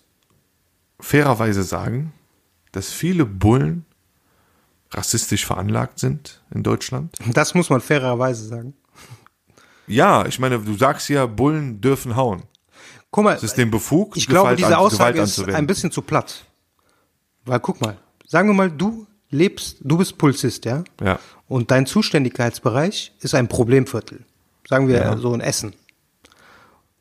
[1.01, 2.13] fairerweise sagen,
[2.73, 3.87] dass viele Bullen
[4.91, 7.17] rassistisch veranlagt sind in Deutschland.
[7.33, 8.75] Das muss man fairerweise sagen.
[9.87, 12.43] Ja, ich meine, du sagst ja, Bullen dürfen hauen.
[13.11, 16.45] Guck mal, Es ist dem Befug, ich glaube, diese Aussage ist ein bisschen zu platt.
[17.47, 20.85] Weil guck mal, sagen wir mal, du lebst, du bist Polizist, ja?
[21.03, 21.19] Ja.
[21.49, 24.27] Und dein Zuständigkeitsbereich ist ein Problemviertel.
[24.71, 25.17] Sagen wir Ja.
[25.19, 25.75] so in Essen.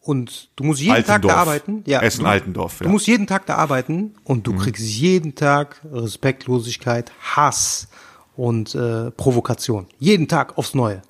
[0.02, 1.34] Und du musst jeden Tag Altendorf.
[1.34, 1.84] da arbeiten.
[1.86, 2.88] Ja, Essen, du, Altendorf, Du ja.
[2.88, 2.94] Mhm.
[2.94, 7.88] musst jeden Tag da arbeiten und du kriegst jeden Tag Respektlosigkeit, Hass
[8.36, 9.86] und äh, Provokation.
[10.00, 11.04] Jeden Tag aufs Neue.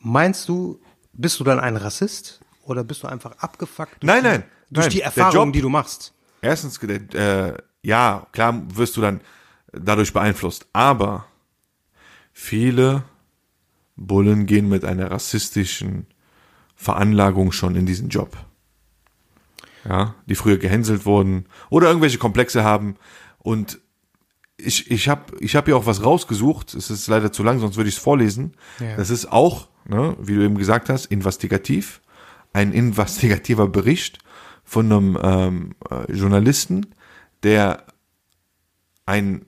[0.00, 0.80] Meinst du,
[1.12, 4.86] bist du dann ein Rassist oder bist du einfach abgefuckt durch, Nein, die, nein, durch
[4.86, 4.90] nein.
[4.90, 6.12] die Erfahrungen, die du machst?
[6.40, 9.20] Erstens, äh, ja, klar wirst du dann
[9.72, 11.26] dadurch beeinflusst, aber
[12.32, 13.04] viele
[13.96, 16.06] Bullen gehen mit einer rassistischen
[16.74, 18.36] Veranlagung schon in diesen Job.
[19.88, 22.96] Ja, die früher gehänselt wurden oder irgendwelche Komplexe haben
[23.38, 23.80] und
[24.56, 27.76] ich, ich habe ich hab ja auch was rausgesucht, es ist leider zu lang, sonst
[27.76, 28.52] würde ich es vorlesen.
[28.78, 28.96] Ja.
[28.96, 32.00] Das ist auch, ne, wie du eben gesagt hast, investigativ,
[32.52, 34.18] ein investigativer Bericht
[34.64, 36.94] von einem ähm, äh, Journalisten,
[37.42, 37.86] der
[39.06, 39.46] einen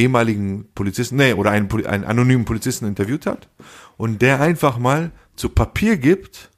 [0.00, 3.48] ehemaligen Polizisten, nee, oder einen, einen anonymen Polizisten interviewt hat
[3.96, 6.50] und der einfach mal zu Papier gibt,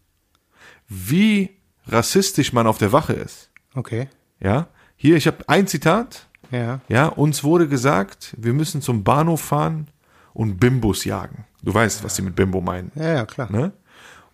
[0.89, 1.51] wie
[1.87, 3.51] rassistisch man auf der Wache ist.
[3.75, 4.09] Okay.
[4.41, 6.29] Ja, hier, ich habe ein Zitat.
[6.51, 6.81] Ja.
[6.89, 9.89] Ja, uns wurde gesagt, wir müssen zum Bahnhof fahren
[10.35, 11.45] und Bimbos jagen.
[11.63, 12.93] Du weißt, was sie mit Bimbo meinen.
[12.95, 13.51] Ja, ja, klar.
[13.51, 13.73] Ne?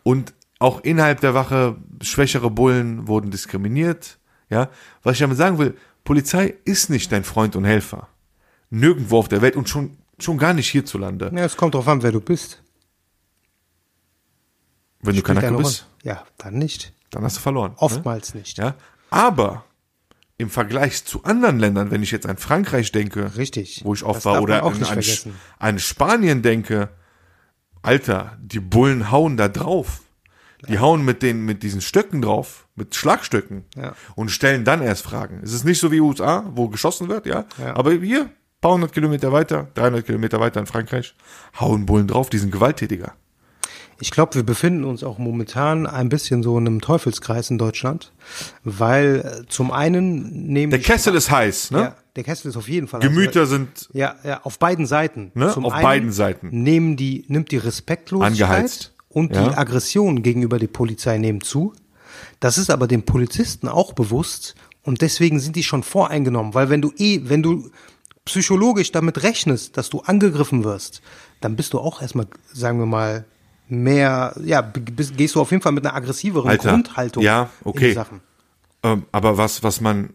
[0.03, 4.19] Und auch innerhalb der Wache schwächere Bullen wurden diskriminiert.
[4.51, 4.71] Ja,
[5.03, 8.09] was ich damit sagen will, Polizei ist nicht dein Freund und Helfer.
[8.71, 11.31] Nirgendwo auf der Welt und schon, schon gar nicht hierzulande.
[11.35, 12.63] Ja, es kommt drauf an, wer du bist.
[15.01, 15.87] Wenn du Spielt Kanake eine bist.
[16.03, 16.93] Ja, dann nicht.
[17.11, 17.73] dann hast du verloren.
[17.73, 17.79] Ne?
[17.79, 18.59] Oftmals nicht.
[18.59, 18.75] Ja,
[19.11, 19.65] aber
[20.37, 23.81] im Vergleich zu anderen Ländern, wenn ich jetzt an Frankreich denke, Richtig.
[23.85, 25.27] wo ich oft Das war, oder an, nicht
[25.59, 26.91] an, Spanien denke,
[27.83, 30.03] Alter, die Bullen hauen da drauf.
[30.69, 33.95] Die hauen mit den, mit diesen Stöcken drauf, mit Schlagstöcken Ja.
[34.17, 35.41] und stellen dann erst Fragen.
[35.43, 37.45] Es ist nicht so wie USA, wo geschossen wird, ja.
[37.59, 37.77] Ja.
[37.77, 41.15] Aber hier, paar hundert Kilometer weiter, 300 Kilometer weiter in Frankreich,
[41.61, 43.13] hauen Bullen drauf, die sind gewalttätiger.
[44.01, 48.13] Ich glaube, wir befinden uns auch momentan ein bisschen so in einem Teufelskreis in Deutschland,
[48.63, 51.79] weil äh, zum einen nehmen Der Kessel ist heiß, ne?
[51.81, 55.33] ja, der Kessel ist auf jeden Fall Gemüter sind Ja, ja, auf beiden Seiten.
[55.35, 56.49] Ne, Zum auf einen beiden Seiten.
[56.63, 58.93] Nehmen die, nimmt die Respektlosigkeit Angeheizt.
[59.09, 59.49] und Ja.
[59.49, 61.73] die Aggression gegenüber der Polizei nehmen zu.
[62.39, 66.81] Das ist aber den Polizisten auch bewusst und deswegen sind die schon voreingenommen, weil wenn
[66.83, 67.69] du eh, wenn du
[68.29, 71.03] psychologisch damit rechnest, dass du angegriffen wirst,
[71.41, 73.25] dann bist du auch erstmal, sagen wir mal,
[73.69, 77.67] mehr, ja, bist, gehst du auf jeden Fall mit einer aggressiveren Alter, Grundhaltung ja, in
[77.71, 77.89] okay.
[77.89, 78.21] die Sachen.
[78.83, 80.11] Ähm, aber was, was man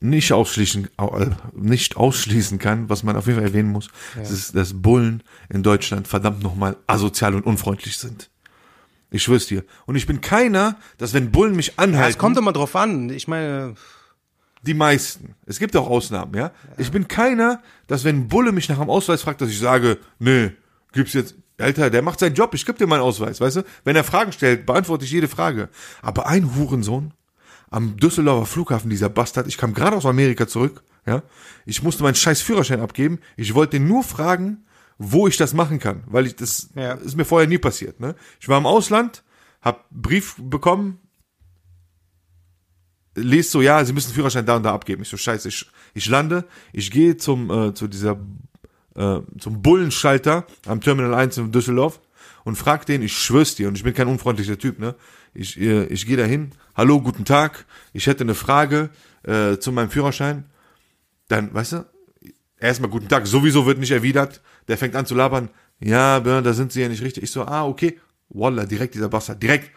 [0.00, 4.30] nicht ausschließen, au- äh, nicht ausschließen kann, was man auf jeden Fall erwähnen muss, das
[4.30, 8.28] ist, dass Bullen in Deutschland verdammt nochmal asozial und unfreundlich sind.
[9.10, 9.62] Ich schwör's dir.
[9.86, 13.10] Und ich bin keiner, dass wenn Bullen mich Ja, anhalten, es kommt immer drauf an.
[13.10, 13.74] Ich meine,
[14.62, 16.52] die meisten, es gibt auch Ausnahmen, ja?
[16.78, 19.98] Ich bin keiner, dass wenn ein Bulle mich nach dem Ausweis fragt, dass ich sage,
[20.18, 20.52] nee,
[20.92, 23.62] gibt's jetzt, Alter, der macht seinen Job, ich geb dir meinen Ausweis, weißt du?
[23.84, 25.68] Wenn er Fragen stellt, beantworte ich jede Frage.
[26.00, 27.12] Aber ein Hurensohn
[27.70, 31.22] am Düsseldorfer Flughafen, dieser Bastard, ich kam gerade aus Amerika zurück, ja?
[31.66, 34.64] Ich musste meinen scheiß Führerschein abgeben, ich wollte ihn nur fragen,
[34.98, 36.92] wo ich das machen kann, weil ich das Ja.
[36.92, 38.14] ist mir vorher nie passiert, ne?
[38.40, 39.24] Ich war im Ausland,
[39.60, 41.00] hab Brief bekommen,
[43.14, 45.02] liest so, ja, Sie müssen Führerschein da und da abgeben.
[45.02, 48.18] Ich so, scheiße, ich, ich lande, ich gehe zum, äh, zu dieser,
[48.96, 52.00] äh, zum Bullenschalter am Terminal 1 in Düsseldorf
[52.44, 54.94] und frag den, ich schwör's dir, und ich bin kein unfreundlicher Typ, ne?
[55.34, 58.90] Ich, äh, ich gehe dahin, hallo, guten Tag, ich hätte eine Frage
[59.22, 60.44] äh, zu meinem Führerschein.
[61.28, 61.86] Dann, weißt du,
[62.58, 64.42] erstmal guten Tag, sowieso wird nicht erwidert.
[64.68, 65.48] Der fängt an zu labern,
[65.80, 67.24] ja, Björn, da sind Sie ja nicht richtig.
[67.24, 67.98] Ich so, ah, okay.
[68.28, 69.70] Wallah, direkt dieser Bastard, direkt.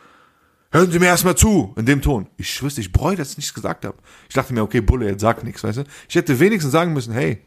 [0.72, 2.28] Hören Sie mir erstmal zu, in dem Ton.
[2.38, 3.98] Ich schwör's dir, ich bereue, dass ich nichts gesagt habe.
[4.28, 5.84] Ich dachte mir, okay, Bulle, jetzt sag nichts, weißt du?
[6.10, 7.40] Ich hätte wenigstens sagen müssen, hey,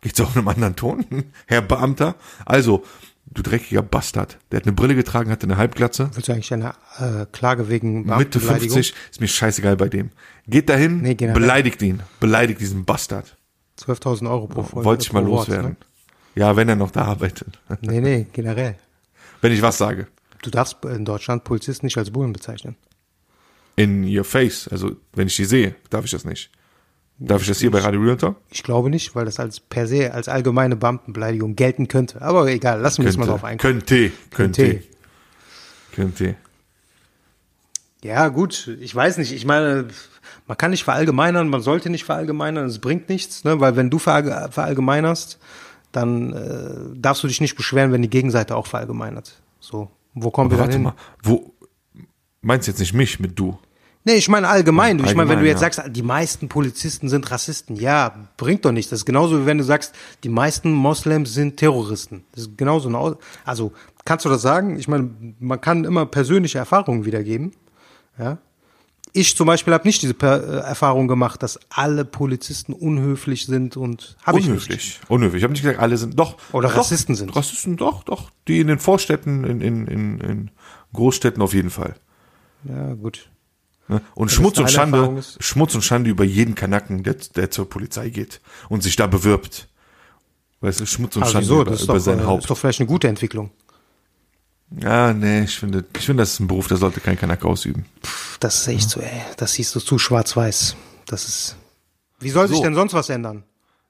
[0.00, 1.04] geht's auch in einem anderen Ton,
[1.46, 2.16] Herr Beamter?
[2.44, 2.84] Also,
[3.26, 4.38] du dreckiger Bastard.
[4.50, 6.10] Der hat eine Brille getragen, hatte eine Halbglatze.
[6.14, 8.08] willst du eigentlich eine äh, Klage wegen Mitte
[8.40, 8.74] Beamtenbeleidigung?
[8.76, 10.10] 50, ist mir scheißegal bei dem.
[10.48, 13.36] Geht dahin, Nee, beleidigt ihn, beleidigt diesen Bastard.
[13.78, 14.84] 12.000 Euro pro Folge.
[14.84, 15.70] Wollte ich mal pro Wort, loswerden.
[15.72, 15.76] ne?
[16.34, 17.60] Ja, wenn er noch da arbeitet.
[17.80, 18.76] Nee, nee, generell.
[19.40, 20.08] Wenn ich was sage.
[20.42, 22.76] Du darfst in Deutschland Polizisten nicht als Bullen bezeichnen.
[23.76, 24.68] In your face.
[24.68, 26.50] Also, wenn ich die sehe, darf ich das nicht.
[27.20, 28.36] Darf ich das hier bei Radio Real Talk?
[28.50, 32.22] Ich glaube nicht, weil das als per se als allgemeine Beamtenbeleidigung gelten könnte.
[32.22, 33.58] Aber egal, lassen wir jetzt mal drauf eingehen.
[33.58, 34.12] Könnte.
[34.30, 34.62] Könnte.
[34.62, 34.84] Könnte.
[35.92, 36.36] Könnte.
[38.04, 39.32] Ja, gut, ich weiß nicht.
[39.32, 39.88] Ich meine,
[40.46, 43.58] man kann nicht verallgemeinern, man sollte nicht verallgemeinern, es bringt nichts, ne?
[43.58, 45.38] weil wenn du verall- verallgemeinerst,
[45.90, 49.40] dann äh, darfst du dich nicht beschweren, wenn die Gegenseite auch verallgemeinert.
[49.58, 50.82] So, wo kommen wir dann Warte hin?
[50.84, 50.94] mal.
[51.22, 51.54] Wo,
[52.40, 53.58] meinst du jetzt nicht mich mit du?
[54.04, 54.98] Nee, ich meine allgemein.
[55.04, 55.70] Ich meine, wenn du jetzt ja.
[55.70, 58.88] sagst, die meisten Polizisten sind Rassisten, ja, bringt doch nichts.
[58.90, 59.94] Das ist genauso wie wenn du sagst,
[60.24, 62.24] die meisten Moslems sind Terroristen.
[62.32, 63.72] Das ist genauso eine, also
[64.06, 64.78] kannst du das sagen?
[64.78, 67.52] Ich meine, man kann immer persönliche Erfahrungen wiedergeben.
[68.18, 68.38] Ja.
[69.12, 73.76] Ich zum Beispiel habe nicht diese per äh, Erfahrung gemacht, dass alle Polizisten unhöflich sind
[73.76, 74.52] und habe ich nicht.
[74.52, 75.00] Unhöflich.
[75.08, 75.40] Unhöflich.
[75.40, 76.36] Ich habe nicht gesagt, alle sind doch.
[76.52, 77.34] Oder doch, Rassisten sind.
[77.34, 78.30] Rassisten, doch, doch.
[78.46, 80.50] Die in den Vorstädten, in, in, in, in
[80.92, 81.94] Großstädten auf jeden Fall.
[82.64, 83.30] Ja, gut.
[83.88, 84.02] Ne?
[84.14, 85.22] Und das Schmutz und Schande.
[85.40, 89.68] Schmutz und Schande über jeden Kanacken, der, der zur Polizei geht und sich da bewirbt.
[90.60, 91.62] Weißt du, Schmutz und Aber Schande wieso?
[91.62, 92.42] über, Das ist über sein äh, Haupt.
[92.44, 93.50] ist doch vielleicht eine gute Entwicklung.
[94.70, 97.86] Ja, nee, ich finde, ich finde, das ist ein Beruf, der sollte kein Kanake ausüben.
[98.40, 99.22] Das ist echt so, ey.
[99.36, 100.76] Das siehst du zu schwarz-weiß.
[101.06, 101.56] Das ist.
[102.20, 102.62] Wie soll sich So.
[102.64, 103.44] denn sonst was ändern?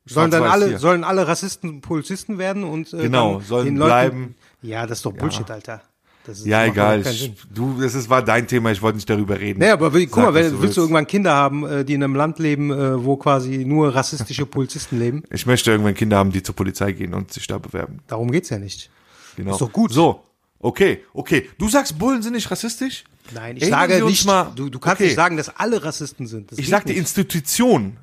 [0.07, 0.79] Sollen dann alle, hier.
[0.79, 4.35] sollen alle Rassisten Polizisten werden und äh, Genau, sollen den Leuten, bleiben.
[4.63, 5.83] Ja, das ist doch Bullshit, Alter.
[6.25, 7.07] Das ist, Ja, egal.
[7.07, 9.59] Ich, du, das ist, war dein Thema, ich wollte nicht darüber reden.
[9.61, 12.03] Nee, aber guck Sag, mal, wenn, du willst du irgendwann Kinder haben, äh, die in
[12.03, 15.25] einem Land leben, äh, wo quasi nur rassistische Polizisten leben?
[15.31, 17.99] Ich möchte irgendwann Kinder haben, die zur Polizei gehen und sich da bewerben.
[18.07, 18.91] Darum geht's ja nicht.
[19.37, 19.53] Genau.
[19.53, 19.93] Ist doch gut.
[19.93, 20.23] So,
[20.61, 21.49] okay, okay.
[21.59, 23.05] Du sagst, Bullen sind nicht rassistisch?
[23.33, 25.05] Nein, ich Erinnern sage nicht, mal- du, du kannst okay.
[25.09, 26.51] nicht sagen, dass alle Rassisten sind.
[26.51, 26.97] Das Ich geht sag, die.
[26.97, 27.99] Institution,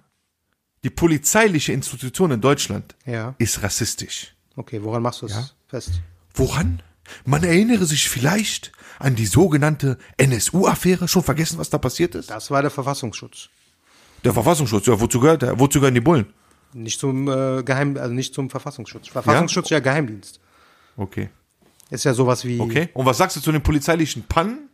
[0.84, 3.34] die polizeiliche Institution in Deutschland Ja.
[3.40, 4.36] ist rassistisch.
[4.56, 6.02] Okay, woran machst du es fest?
[6.36, 6.82] Woran?
[7.26, 11.08] Man erinnere sich vielleicht an die sogenannte NSU-Affäre.
[11.08, 12.30] Schon vergessen, was da passiert ist?
[12.30, 13.50] Das war der Verfassungsschutz.
[14.24, 15.60] Der Verfassungsschutz, ja, wozu gehört der?
[15.60, 16.34] Wozu gehören die Bullen?
[16.74, 19.08] Nicht zum äh, Geheim, also nicht zum Verfassungsschutz.
[19.10, 20.40] Verfassungsschutz ja, Geheimdienst.
[20.98, 21.30] Okay.
[21.96, 22.60] Ist ja sowas wie.
[22.60, 22.90] Okay.
[22.94, 24.70] Und was sagst du zu den polizeilichen Pannen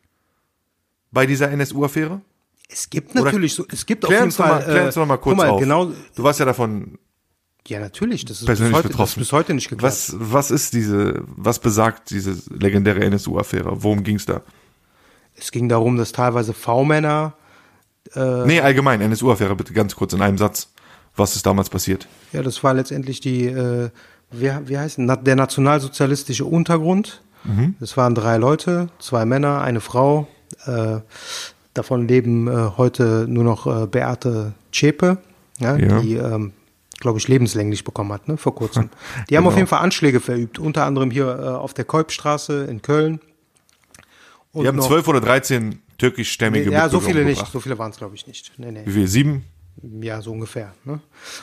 [1.11, 2.21] bei dieser NSU-Affäre?
[2.69, 4.71] Es gibt natürlich so, es gibt auf jeden uns noch mal, Fall.
[4.71, 5.59] klär uns noch mal kurz mal, auf.
[5.59, 6.97] Genau, Du warst ja davon
[7.67, 9.19] ja natürlich, das ist bis heute, das ist betroffen.
[9.19, 9.83] bis heute nicht geklärt.
[9.91, 13.83] Was, was ist diese, was besagt diese legendäre NSU-Affäre?
[13.83, 14.41] Worum ging's da?
[15.35, 17.33] Es ging darum, dass teilweise V-Männer,
[18.15, 18.45] Äh.
[18.47, 20.69] nee, allgemein, NSU-Affäre, bitte ganz kurz in einem Satz.
[21.15, 22.07] Was ist damals passiert?
[22.31, 23.89] ja, das war letztendlich die, äh,
[24.31, 27.21] wie, wie heißt der nationalsozialistische Untergrund.
[27.43, 27.75] Mhm.
[27.79, 30.27] Das waren drei Leute, zwei Männer, eine Frau.
[30.65, 30.99] Äh,
[31.73, 35.17] davon leben äh, heute nur noch äh, Beate Zschäpe,
[35.59, 35.99] ja, Ja.
[36.01, 36.53] die, ähm,
[36.99, 38.89] glaube ich, lebenslänglich bekommen hat, ne, vor kurzem.
[39.29, 39.49] Die haben Genau.
[39.49, 43.19] auf jeden Fall Anschläge verübt, unter anderem hier äh, auf der Kolbstraße in Köln.
[44.53, 47.45] Und Wir haben zwölf oder dreizehn türkischstämmige Nee, ja, so viele nicht.
[47.51, 48.51] So viele waren es, glaube ich, nicht.
[48.57, 48.81] Nee, nee.
[48.85, 49.07] Wie viel?
[49.07, 49.45] Sieben?
[50.01, 50.73] Ja, so ungefähr.
[50.83, 50.99] Ne?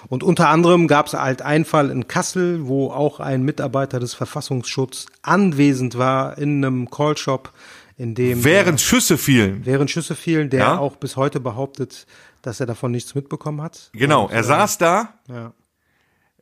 [0.08, 4.14] Und unter anderem gab es halt einen Fall in Kassel, wo auch ein Mitarbeiter des
[4.14, 7.52] Verfassungsschutzes anwesend war in einem Callshop,
[7.96, 9.66] in dem Während Schüsse fielen.
[9.66, 10.78] während Schüsse fielen, der Ja?
[10.78, 12.06] auch bis heute behauptet,
[12.42, 13.90] dass er davon nichts mitbekommen hat.
[13.92, 15.52] Genau, Und, er äh, saß da, Ja.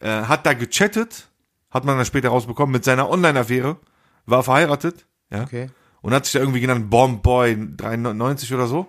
[0.00, 1.28] äh, hat da gechattet,
[1.70, 3.78] hat man dann später rausbekommen, mit seiner Online-Affäre,
[4.26, 5.70] war verheiratet, ja, Okay.
[6.02, 8.86] und hat sich da irgendwie genannt Bombboy 93 oder so.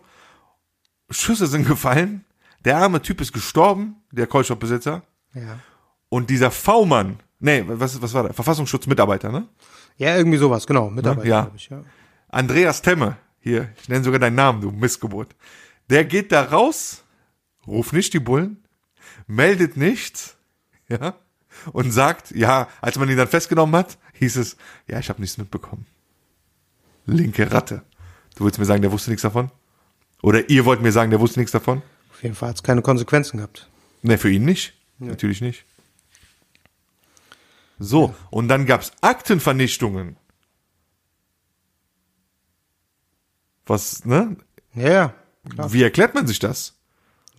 [1.10, 2.26] Schüsse sind gefallen,
[2.68, 5.02] der arme Typ ist gestorben, der Callshop-Besitzer,
[5.34, 5.60] Ja.
[6.10, 8.34] und dieser V-Mann, nee, was, was war der?
[8.34, 9.48] Verfassungsschutzmitarbeiter, ne?
[9.98, 10.90] ja, irgendwie sowas, genau.
[10.90, 11.42] Mitarbeiter, Ja.
[11.44, 11.70] glaube ich.
[11.70, 11.84] Ja.
[12.28, 15.34] Andreas Temme, hier, ich nenne sogar deinen Namen, du Missgeburt.
[15.90, 17.04] Der geht da raus,
[17.66, 18.64] ruft nicht die Bullen,
[19.28, 20.36] meldet nichts,
[20.90, 21.16] ja,
[21.72, 25.38] und sagt, ja, als man ihn dann festgenommen hat, hieß es, ja, ich habe nichts
[25.38, 25.86] mitbekommen.
[27.06, 27.84] Linke Ratte.
[28.36, 29.52] Du willst mir sagen, der wusste nichts davon?
[30.22, 31.82] Oder ihr wollt mir sagen, der wusste nichts davon?
[32.18, 33.70] Auf jeden Fall hat es keine Konsequenzen gehabt.
[34.02, 34.74] Ne, für ihn nicht.
[34.98, 35.66] Natürlich nicht.
[37.78, 40.18] So, und dann gab's Aktenvernichtungen.
[43.68, 44.36] Was, ne?
[44.74, 45.14] Ja, ja.
[45.48, 45.72] Klar.
[45.72, 46.74] Wie erklärt man sich das?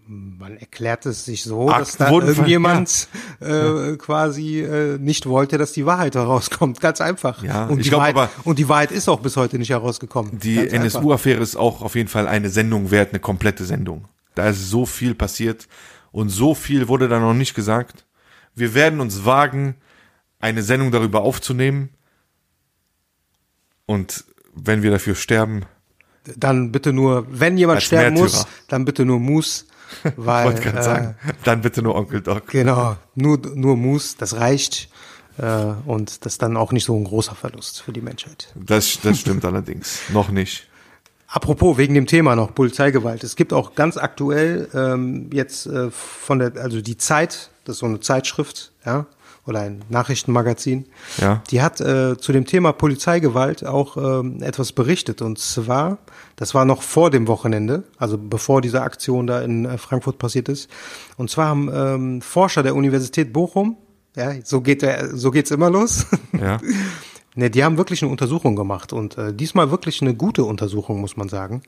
[0.07, 3.09] Man erklärt es sich so, Akten dass da irgendjemand
[3.41, 6.81] äh, quasi äh, nicht wollte, dass die Wahrheit herauskommt.
[6.81, 7.43] Ganz einfach.
[7.43, 9.71] Ja, und, ich die glaub Wahrheit, aber- und die Wahrheit ist auch bis heute nicht
[9.71, 10.39] herausgekommen.
[10.39, 10.69] Die.
[10.69, 14.07] NSU-Affäre ist auch auf jeden Fall eine Sendung wert, eine komplette Sendung.
[14.39, 15.69] Da ist so viel passiert
[16.13, 18.07] und so viel wurde da noch nicht gesagt.
[18.55, 19.75] Wir werden uns wagen,
[20.41, 21.91] eine Sendung darüber aufzunehmen.
[23.87, 24.25] Und
[24.55, 25.65] wenn wir dafür sterben,
[26.37, 28.39] Dann bitte nur, wenn jemand sterben Märtyrer.
[28.41, 29.67] muss, dann bitte nur Mus,
[30.17, 32.49] weil wollte ich gerade äh, sagen, dann bitte nur Onkel Doc.
[32.49, 34.91] genau nur nur Mus, das reicht.
[35.39, 35.45] Äh,
[35.87, 38.53] und das ist dann auch nicht so ein großer Verlust für die Menschheit.
[38.55, 40.01] Das, das stimmt allerdings.
[40.11, 40.69] Noch nicht.
[41.31, 43.23] Apropos, wegen dem Thema noch Polizeigewalt.
[43.23, 47.81] Es gibt auch ganz aktuell ähm, jetzt äh, von der, also die Zeit, das ist
[47.81, 49.05] so eine Zeitschrift, ja,
[49.47, 50.87] oder ein Nachrichtenmagazin,
[51.19, 51.43] Ja.
[51.51, 55.21] die hat äh, zu dem Thema Polizeigewalt auch ähm, etwas berichtet.
[55.23, 55.99] Und zwar,
[56.37, 60.49] das war noch vor dem Wochenende, also bevor diese Aktion da in äh, Frankfurt passiert
[60.49, 60.69] ist.
[61.17, 63.77] Und zwar haben ähm, Forscher der Universität Bochum,
[64.17, 66.07] ja, so geht der, so geht's immer los.
[66.39, 66.59] Ja.
[67.39, 71.17] Ne, die haben wirklich eine Untersuchung gemacht und äh, diesmal wirklich eine gute Untersuchung, muss
[71.17, 71.63] man sagen.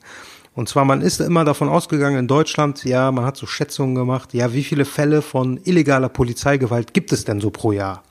[0.53, 4.33] Und zwar, man ist immer davon ausgegangen, in Deutschland, ja, man hat so Schätzungen gemacht,
[4.33, 8.03] ja, wie viele Fälle von illegaler Polizeigewalt gibt es denn so pro Jahr?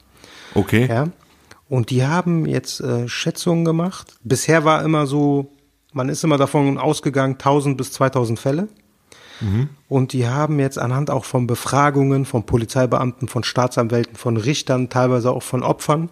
[0.54, 0.88] Okay.
[0.88, 1.08] Ja.
[1.68, 4.14] Und die haben jetzt äh, Schätzungen gemacht.
[4.24, 5.52] Bisher war immer so,
[5.92, 8.68] man ist immer davon ausgegangen, 1000 bis 2000 Fälle.
[9.88, 15.30] Und die haben jetzt anhand auch von Befragungen von Polizeibeamten, von Staatsanwälten, von Richtern, teilweise
[15.30, 16.10] auch von Opfern,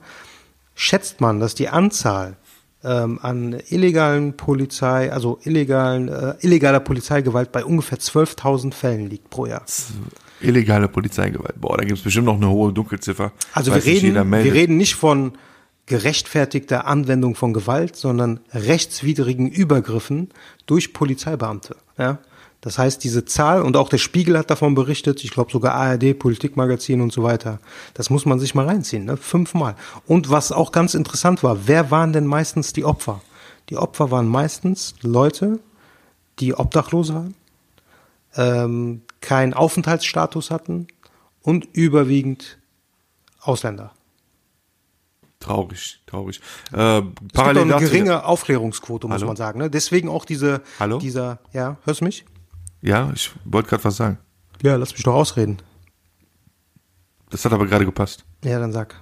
[0.78, 2.36] schätzt man, dass die Anzahl
[2.84, 9.46] ähm, an illegalen Polizei, also illegalen, äh, illegaler Polizeigewalt bei ungefähr 12.000 Fällen liegt pro
[9.46, 9.64] Jahr.
[10.40, 11.60] Illegale Polizeigewalt.
[11.60, 13.32] Boah, da gibt's bestimmt noch eine hohe Dunkelziffer.
[13.52, 15.32] Also wir reden, wir reden nicht von
[15.86, 20.28] gerechtfertigter Anwendung von Gewalt, sondern rechtswidrigen Übergriffen
[20.66, 21.76] durch Polizeibeamte.
[21.98, 22.18] Ja?
[22.60, 26.18] Das heißt, diese Zahl, und auch der Spiegel hat davon berichtet, ich glaube sogar ARD,
[26.18, 27.60] Politikmagazin und so weiter,
[27.94, 29.16] das muss man sich mal reinziehen, ne?
[29.16, 29.76] fünfmal.
[30.06, 33.20] Und was auch ganz interessant war, wer waren denn meistens die Opfer?
[33.68, 35.60] Die Opfer waren meistens Leute,
[36.40, 37.34] die obdachlos waren,
[38.34, 40.88] ähm, keinen Aufenthaltsstatus hatten
[41.42, 42.58] und überwiegend
[43.40, 43.92] Ausländer.
[45.40, 46.40] Traurig, traurig.
[46.72, 49.26] Äh, Es gibt eine geringe Aufklärungsquote, muss Hallo?
[49.28, 49.60] man sagen.
[49.60, 49.70] Ne?
[49.70, 50.98] Deswegen auch diese, Hallo?
[50.98, 52.24] dieser, ja, hörst du mich?
[52.80, 54.18] Ja, ich wollte gerade was sagen.
[54.62, 55.58] Ja, lass mich doch ausreden.
[57.30, 58.24] Das hat aber gerade gepasst.
[58.44, 59.00] Ja, dann sag.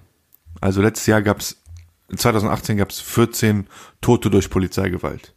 [0.60, 1.56] Also letztes Jahr gab's,
[2.14, 3.66] 2018 gab's 14
[4.00, 5.34] Tote durch Polizeigewalt.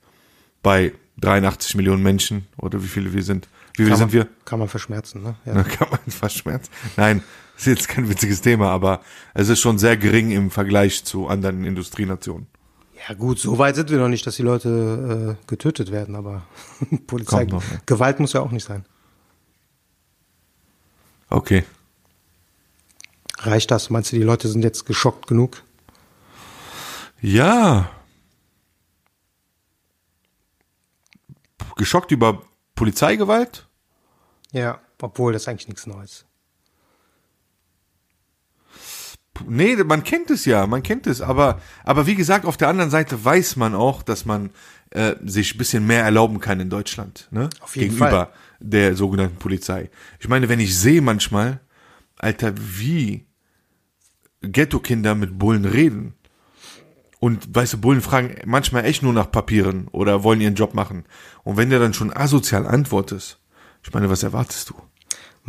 [0.63, 3.47] Bei 83 Millionen Menschen oder wie viele wir sind.
[3.73, 4.28] Wie viele Kann sind man, wir?
[4.45, 5.36] Kann man verschmerzen, ne?
[5.45, 5.54] Ja.
[5.54, 6.71] Da kann man fast schmerzen.
[6.97, 7.23] Nein,
[7.58, 9.02] ist jetzt kein witziges Thema, aber
[9.34, 12.47] es ist schon sehr gering im Vergleich zu anderen Industrienationen.
[13.07, 16.43] Ja, gut, so weit sind wir noch nicht, dass die Leute äh, getötet werden, aber
[17.07, 17.81] Polizei, noch, ne?
[17.85, 18.85] Gewalt muss ja auch nicht sein.
[21.29, 21.63] Okay.
[23.38, 23.89] Reicht das?
[23.89, 25.63] Meinst du, die Leute sind jetzt geschockt genug?
[27.21, 27.89] Ja.
[31.75, 32.41] Geschockt über
[32.75, 33.67] Polizeigewalt?
[34.51, 36.25] Ja, obwohl das eigentlich nichts Neues.
[39.47, 42.89] Nee, man kennt es ja, man kennt es, aber, aber wie gesagt, auf der anderen
[42.89, 44.52] Seite weiß man auch, dass man
[44.91, 47.49] äh, sich ein bisschen mehr erlauben kann in Deutschland, ne?
[47.60, 48.30] Auf jeden Gegenüber Fall.
[48.60, 49.89] der sogenannten Polizei.
[50.19, 51.60] Ich meine, wenn ich sehe manchmal,
[52.17, 53.25] Alter, wie
[54.41, 56.13] Ghetto-Kinder mit Bullen reden.
[57.19, 61.04] Und weißt du, Bullen fragen manchmal echt nur nach Papieren oder wollen ihren Job machen.
[61.43, 63.39] Und wenn der dann schon asozial antwortest,
[63.84, 64.75] ich meine, was erwartest du?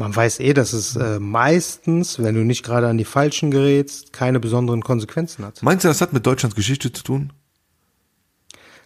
[0.01, 4.15] Man weiß eh, dass es äh, meistens, wenn du nicht gerade an die Falschen gerätst,
[4.15, 5.63] keine besonderen Konsequenzen hat.
[5.63, 7.35] Meinst du, das hat mit Deutschlands Geschichte zu tun?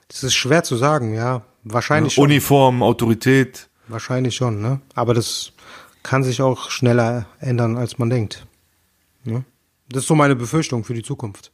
[0.09, 1.43] Das ist schwer zu sagen, ja.
[1.63, 2.25] Wahrscheinlich schon.
[2.25, 3.69] Uniform, Autorität.
[3.87, 4.81] Wahrscheinlich schon, ne?
[4.97, 5.53] Aber das
[6.03, 8.45] kann sich auch schneller ändern, als man denkt.
[9.23, 9.45] Ne?
[9.91, 11.53] Das ist so meine Befürchtung für die Zukunft.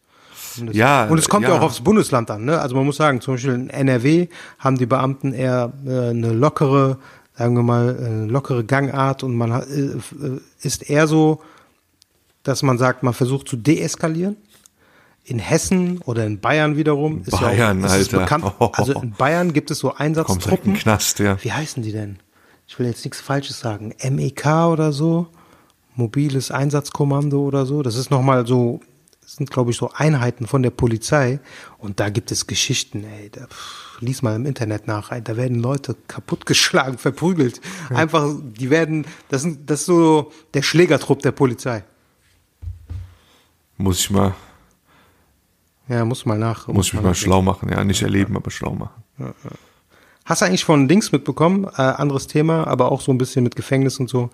[0.58, 1.50] Und es, Ja, und es kommt ja.
[1.50, 1.58] ja.
[1.58, 2.46] auch aufs Bundesland an.
[2.46, 2.58] Ne?
[2.58, 6.98] Also man muss sagen, zum Beispiel in NRW haben die Beamten eher äh, eine lockere,
[7.40, 11.40] sagen wir mal, äh, lockere Gangart und man äh, äh, ist eher so,
[12.42, 14.36] dass man sagt, man versucht zu deeskalieren.
[15.24, 18.18] In Hessen oder in Bayern wiederum ist Bayern, ja auch, ist Alter.
[18.18, 18.44] bekannt.
[18.72, 21.42] Also in Bayern gibt es so den Knast, ja.
[21.42, 22.18] Wie heißen die denn?
[22.68, 23.94] Ich will jetzt nichts Falsches sagen.
[24.10, 25.26] MEK oder so?
[25.94, 27.82] Mobiles Einsatzkommando oder so?
[27.82, 28.80] Das ist nochmal so,
[29.36, 31.40] sind glaube ich so Einheiten von der Polizei.
[31.78, 33.30] Und da gibt es Geschichten, ey.
[33.30, 35.12] Da, pff, lies mal im Internet nach.
[35.12, 35.22] ey.
[35.22, 37.60] Da werden Leute kaputtgeschlagen, verprügelt.
[37.90, 41.84] Einfach, die werden, das, sind, das ist so der Schlägertrupp der Polizei.
[43.76, 44.34] Muss ich mal,
[45.88, 46.68] Ja, muss mal nach.
[46.68, 47.70] muss ich mich mal schlau machen.
[47.70, 49.02] Ja, nicht erleben, aber schlau machen.
[50.24, 51.64] Hast du eigentlich von Dings mitbekommen?
[51.64, 54.30] Äh, anderes Thema, aber auch so ein bisschen mit Gefängnis und so.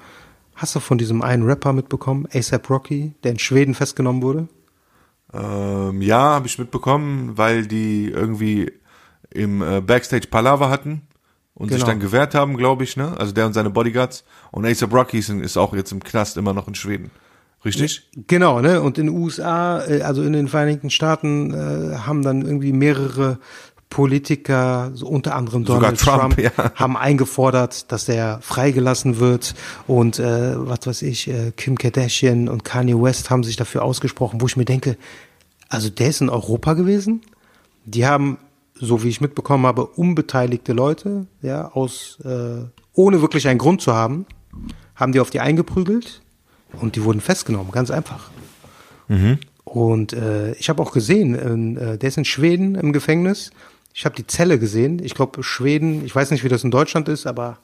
[0.55, 4.49] Hast du von diesem einen Rapper mitbekommen, ASAP Rocky, der in Schweden festgenommen wurde?
[5.37, 8.73] Ähm, ja, habe ich mitbekommen, weil die irgendwie
[9.31, 11.03] im äh, Backstage Palaver hatten
[11.55, 11.91] und sich Genau.
[11.91, 13.15] dann gewehrt haben, glaube ich, ne?
[13.19, 14.25] Also der und seine Bodyguards.
[14.51, 17.11] Und A$AP Rocky ist, ist auch jetzt im Knast immer noch in Schweden.
[17.65, 18.09] Richtig?
[18.29, 18.81] Genau, ne?
[18.81, 23.39] Und in den USA, äh, also in den Vereinigten Staaten, äh, haben dann irgendwie mehrere
[23.91, 26.51] Politiker, so unter anderem Donald Trump, Trump, ja.
[26.75, 29.55] haben eingefordert, dass er freigelassen wird
[29.87, 34.41] und äh, was weiß ich, äh, Kim Kardashian und Kanye West haben sich dafür ausgesprochen,
[34.41, 34.97] wo ich mir denke,
[35.69, 37.23] also der ist in Europa gewesen.
[37.85, 38.39] Die haben,
[38.75, 43.95] so wie ich mitbekommen habe, unbeteiligte Leute, ja, aus äh, ohne wirklich einen Grund zu
[43.95, 44.27] haben,
[44.95, 46.23] haben die auf die eingeprügelt
[46.81, 48.31] und die wurden festgenommen, ganz einfach.
[49.65, 53.51] Und äh, ich habe auch gesehen, in, äh, der ist in Schweden im Gefängnis.
[53.93, 55.01] Ich habe die Zelle gesehen.
[55.03, 57.59] Ich glaube, Schweden, ich weiß nicht, wie das in Deutschland ist, aber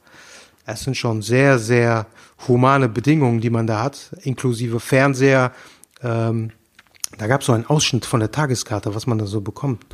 [0.67, 2.07] es sind schon sehr, sehr
[2.49, 5.53] humane Bedingungen, die man da hat, inklusive Fernseher.
[6.03, 6.51] Ähm,
[7.19, 9.85] da gab es so einen Ausschnitt von der Tageskarte, was man da so bekommt.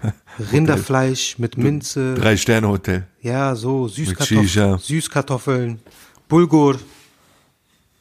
[0.52, 3.06] Rinderfleisch mit Minze, Drei-Sterne-Hotel.
[3.20, 3.88] ja, so.
[3.88, 5.80] Süßkartoffeln, Süßkartoffeln,
[6.28, 6.78] Bulgur.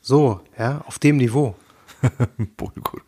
[0.02, 1.56] So, ja, auf dem Niveau.
[2.58, 3.02] Bulgur.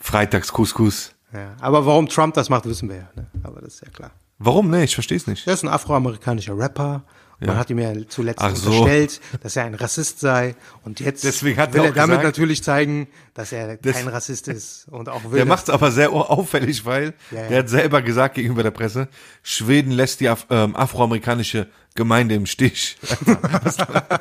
[0.00, 1.12] Freitags Couscous.
[1.32, 3.08] Ja, aber warum Trump das macht, wissen wir ja.
[3.16, 3.26] Ne?
[3.42, 4.12] Aber das ist ja klar.
[4.38, 4.70] Warum?
[4.70, 5.46] Nee, ich verstehe es nicht.
[5.46, 7.02] Er ist ein afroamerikanischer Rapper.
[7.40, 8.70] Man hat ihm ja zuletzt Ach so.
[8.70, 10.56] unterstellt, dass er ein Rassist sei.
[10.84, 14.88] Und jetzt will er damit gesagt- natürlich zeigen, dass er Das- kein Rassist ist.
[14.90, 17.48] Und auch will Der macht es aber sehr auffällig, weil Ja, ja.
[17.48, 19.06] der hat selber gesagt gegenüber der Presse,
[19.44, 22.96] Schweden lässt die Af ähm, afroamerikanische Gemeinde im Stich.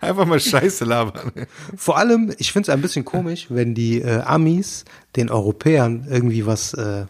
[0.00, 1.32] Einfach mal Scheiße labern.
[1.76, 4.84] Vor allem, ich finde es ein bisschen komisch, wenn die äh, Amis
[5.16, 7.06] den Europäern irgendwie was, äh,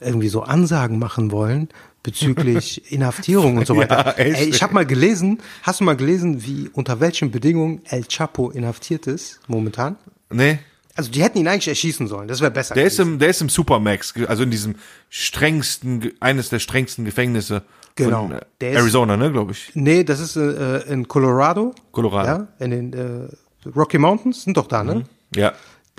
[0.00, 1.68] irgendwie so Ansagen machen wollen
[2.04, 4.14] bezüglich Inhaftierung und so weiter.
[4.16, 4.24] Ja.
[4.24, 8.50] Ey, ich habe mal gelesen, hast du mal gelesen, wie unter welchen Bedingungen El Chapo
[8.50, 9.96] inhaftiert ist momentan?
[10.30, 10.60] Nee,
[10.94, 12.74] Also die hätten ihn eigentlich erschießen sollen, das wäre besser.
[12.76, 13.14] der ist gewesen.
[13.14, 14.76] im, der ist im Supermax, also in diesem
[15.08, 17.62] strengsten, eines der strengsten Gefängnisse
[17.96, 18.22] Genau.
[18.28, 19.70] von äh, Der ist- Arizona, ne, glaube ich.
[19.74, 21.74] Nee, das ist äh, in Colorado.
[21.92, 22.28] Colorado.
[22.28, 25.04] Ja, in den äh, Rocky Mountains sind doch da, ne?
[25.36, 25.52] Ja.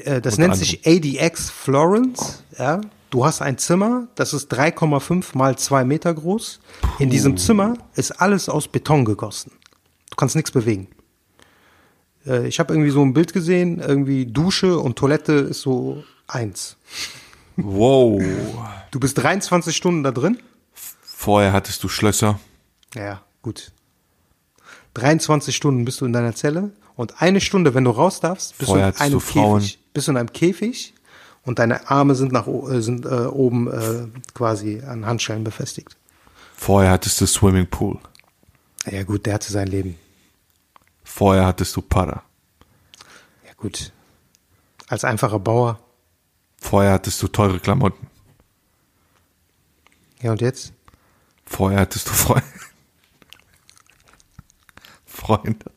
[0.03, 2.43] Äh, das Unter nennt sich ADX Florence.
[2.59, 6.59] Ja, du hast ein Zimmer, das ist 3,5 mal 2 Meter groß.
[6.99, 9.51] In diesem Zimmer ist alles aus Beton gegossen.
[10.09, 10.87] Du kannst nichts bewegen.
[12.25, 16.77] Äh, ich habe irgendwie so ein Bild gesehen, irgendwie Dusche und Toilette ist so eins.
[17.57, 18.21] Wow.
[18.91, 20.39] Du bist 23 Stunden da drin.
[20.73, 22.39] Vorher hattest du Schlösser.
[22.93, 23.71] Ja, gut.
[24.95, 28.69] 23 Stunden bist du in deiner Zelle und eine Stunde, wenn du raus darfst, bist
[28.69, 29.61] Vorher du in einem du Frauen.
[29.61, 29.79] Käfig.
[29.93, 30.93] Bist du in einem Käfig
[31.45, 35.95] und deine Arme sind nach äh, sind äh, oben äh, quasi an Handschellen befestigt.
[36.55, 37.99] Vorher hattest du Swimmingpool.
[38.89, 39.97] Ja gut, der hatte sein Leben.
[41.03, 42.23] Vorher hattest du Para.
[43.45, 43.91] Ja gut.
[44.87, 45.79] Als einfacher Bauer.
[46.57, 48.07] Vorher hattest du teure Klamotten.
[50.21, 50.73] Ja und jetzt?
[51.45, 52.47] Vorher hattest du Freunde.
[55.05, 55.71] Freunde.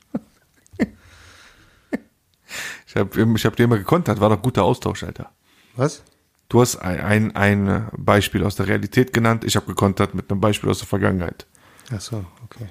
[2.87, 5.31] Ich habe ich hab dir immer gekontert, war doch guter Austausch, Alter.
[5.79, 6.03] Was?
[6.49, 7.01] Du hast ein,
[7.37, 10.89] ein, ein Beispiel aus der Realität genannt, ich habe gekontert mit einem Beispiel aus der
[10.89, 11.47] Vergangenheit.
[11.93, 12.68] Ach so, okay.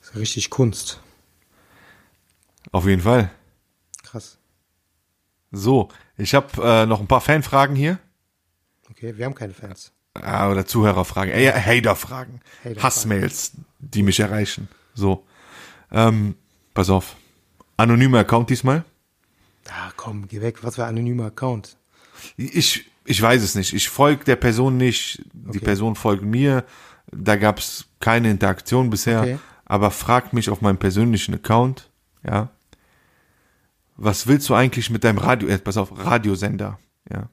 [0.00, 1.00] Das ist richtig Kunst.
[2.72, 3.30] Auf jeden Fall.
[4.02, 4.38] Krass.
[5.52, 8.00] So, ich habe äh, noch ein paar Fanfragen hier.
[8.90, 9.92] Okay, wir haben keine Fans.
[10.14, 12.82] Ah, oder Zuhörerfragen, äh, Haterfragen, Haterfragen.
[12.82, 14.68] Hassmails, die mich erreichen.
[14.94, 15.24] So,
[15.92, 16.34] ähm,
[16.74, 17.14] pass auf.
[17.76, 18.84] Anonymer Account diesmal.
[19.70, 20.62] Ah, komm, geh weg.
[20.62, 21.76] Was für ein anonymer Account.
[22.36, 23.72] Ich, ich weiß es nicht.
[23.74, 25.22] Ich folge der Person nicht.
[25.32, 25.58] Die Okay.
[25.60, 26.64] Person folgt mir.
[27.10, 29.20] Da gab es keine Interaktion bisher.
[29.20, 29.38] Okay.
[29.64, 31.90] Aber frag mich auf meinem persönlichen Account,
[32.26, 32.48] ja.
[33.96, 36.78] Was willst du eigentlich mit deinem Radio, äh, pass auf, Radiosender,
[37.10, 37.28] ja.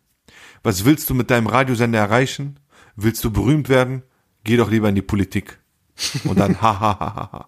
[0.63, 2.59] Was willst du mit deinem Radiosender erreichen?
[2.95, 4.01] Willst du berühmt werden?
[4.43, 5.59] Geh doch lieber in die Politik.
[6.25, 7.47] Und dann ha ha ha ha ha.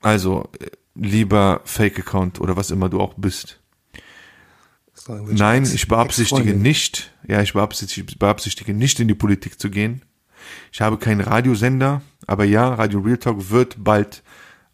[0.00, 3.60] Also, äh, lieber Fake-Account oder was immer du auch bist.
[5.08, 10.02] Nein, ich beabsichtige nicht, ja, ich beabsichtige, beabsichtige nicht in die Politik zu gehen.
[10.72, 14.22] Ich habe keinen Radiosender, aber ja, Radio Real Talk wird bald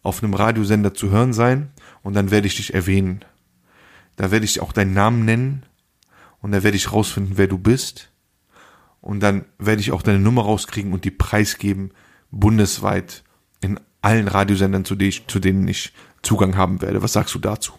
[0.03, 1.71] auf einem Radiosender zu hören sein
[2.03, 3.25] und dann werde ich dich erwähnen.
[4.17, 5.65] Da werde ich auch deinen Namen nennen
[6.41, 8.11] und da werde ich rausfinden, wer du bist
[9.01, 11.93] und dann werde ich auch deine Nummer rauskriegen und die preisgeben
[12.31, 13.23] bundesweit
[13.61, 15.93] in allen Radiosendern, zu denen ich, zu denen ich
[16.23, 17.03] Zugang haben werde.
[17.03, 17.73] Was sagst du dazu?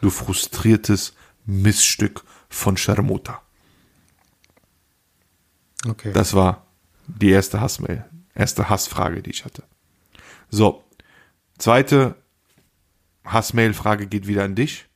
[0.00, 1.14] Du frustriertes
[1.46, 3.42] Missstück von Sharmota.
[5.86, 6.12] Okay.
[6.12, 6.66] Das war
[7.06, 9.64] die erste Hassmail, erste Hassfrage, die ich hatte.
[10.50, 10.84] So,
[11.58, 12.16] zweite
[13.24, 14.86] Hassmail-Frage geht wieder an dich.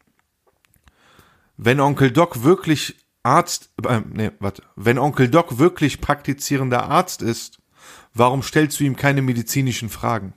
[1.56, 7.58] Wenn Onkel Doc wirklich Arzt, äh, nee, warte, wenn Onkel Doc wirklich praktizierender Arzt ist,
[8.14, 10.34] warum stellst du ihm keine medizinischen Fragen?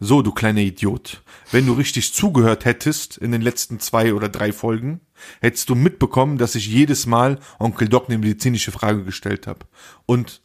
[0.00, 1.22] So, du kleiner Idiot.
[1.50, 5.00] Wenn du richtig zugehört hättest in den letzten zwei oder drei Folgen,
[5.40, 9.60] hättest du mitbekommen, dass ich jedes Mal Onkel Doc eine medizinische Frage gestellt habe.
[10.06, 10.42] Und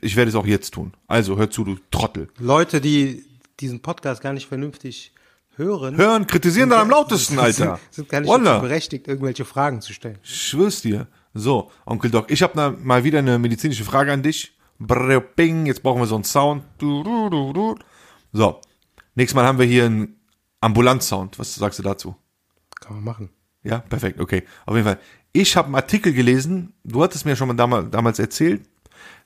[0.00, 0.92] ich werde es auch jetzt tun.
[1.06, 2.28] Also hör zu, du Trottel.
[2.38, 3.24] Leute, die
[3.60, 5.12] diesen Podcast gar nicht vernünftig
[5.56, 7.78] hören, Hören, kritisieren dann am lautesten, Alter.
[7.90, 8.54] sind, sind gar nicht Wallah.
[8.54, 10.18] dazu berechtigt, irgendwelche Fragen zu stellen.
[10.24, 11.06] Ich schwör's dir.
[11.34, 14.52] So, Onkel Doc, ich habe mal wieder eine medizinische Frage an dich.
[15.66, 16.64] Jetzt brauchen wir so einen Sound.
[18.32, 18.60] So,
[19.14, 20.16] nächstes Mal haben wir hier einen
[20.60, 21.38] Ambulanzsound.
[21.38, 22.16] Was sagst du dazu?
[22.80, 23.30] Kann man machen.
[23.62, 24.42] Ja, perfekt, okay.
[24.66, 24.98] Auf jeden Fall.
[25.32, 28.62] Ich habe einen Artikel gelesen, du hattest mir schon mal damals, damals erzählt,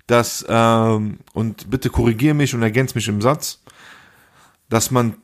[0.07, 3.63] dass, ähm, und bitte korrigier mich und ergänz mich im Satz,
[4.69, 5.17] dass man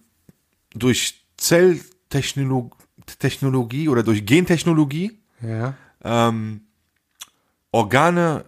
[0.75, 2.71] durch Zelltechnologie
[3.19, 5.75] Technologie oder durch Gentechnologie Ja.
[6.05, 6.63] ähm,
[7.73, 8.45] Organe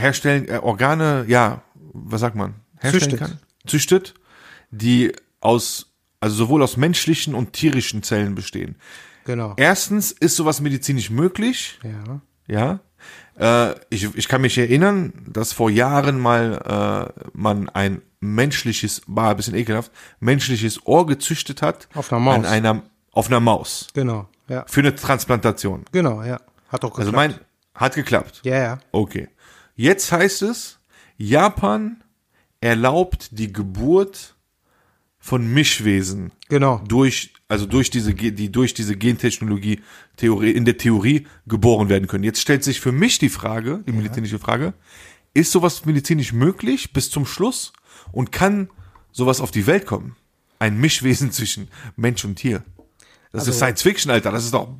[0.00, 2.54] herstellen, äh, Organe, ja, was sagt man?
[2.78, 3.18] Herstellen Züchtet.
[3.20, 3.38] kann?
[3.66, 4.14] Züchtet,
[4.70, 8.76] die aus, also sowohl aus menschlichen und tierischen Zellen bestehen.
[9.24, 9.54] Genau.
[9.56, 12.20] Erstens ist sowas medizinisch möglich, Ja.
[12.46, 12.80] ja.
[13.70, 19.30] Äh, ich, ich kann mich erinnern, dass vor Jahren mal äh, man ein menschliches, war
[19.30, 19.90] ein bisschen ekelhaft,
[20.20, 21.88] menschliches Ohr gezüchtet hat.
[21.94, 22.34] Auf einer Maus.
[22.36, 22.82] An einer,
[23.12, 23.86] auf einer Maus.
[23.94, 24.28] Genau.
[24.48, 24.64] Ja.
[24.66, 25.84] Für eine Transplantation.
[25.92, 26.40] Genau, ja.
[26.68, 27.14] Hat auch Also geklappt.
[27.14, 28.40] mein, hat geklappt.
[28.44, 28.78] ja, ja.
[28.92, 29.28] Okay.
[29.76, 30.78] Jetzt heißt es,
[31.16, 32.02] Japan
[32.60, 34.34] erlaubt die Geburt
[35.18, 36.82] von Mischwesen Genau.
[36.88, 39.80] durch, also durch diese, die durch diese Gentechnologie
[40.16, 42.24] Theorie, in der Theorie geboren werden können.
[42.24, 44.74] Jetzt stellt sich für mich die Frage, die medizinische Frage,
[45.34, 47.72] ist sowas medizinisch möglich bis zum Schluss
[48.12, 48.70] und kann
[49.12, 50.16] sowas auf die Welt kommen?
[50.58, 52.64] Ein Mischwesen zwischen Mensch und Tier.
[53.32, 54.32] Das ist Science Fiction, Alter.
[54.32, 54.74] Das ist doch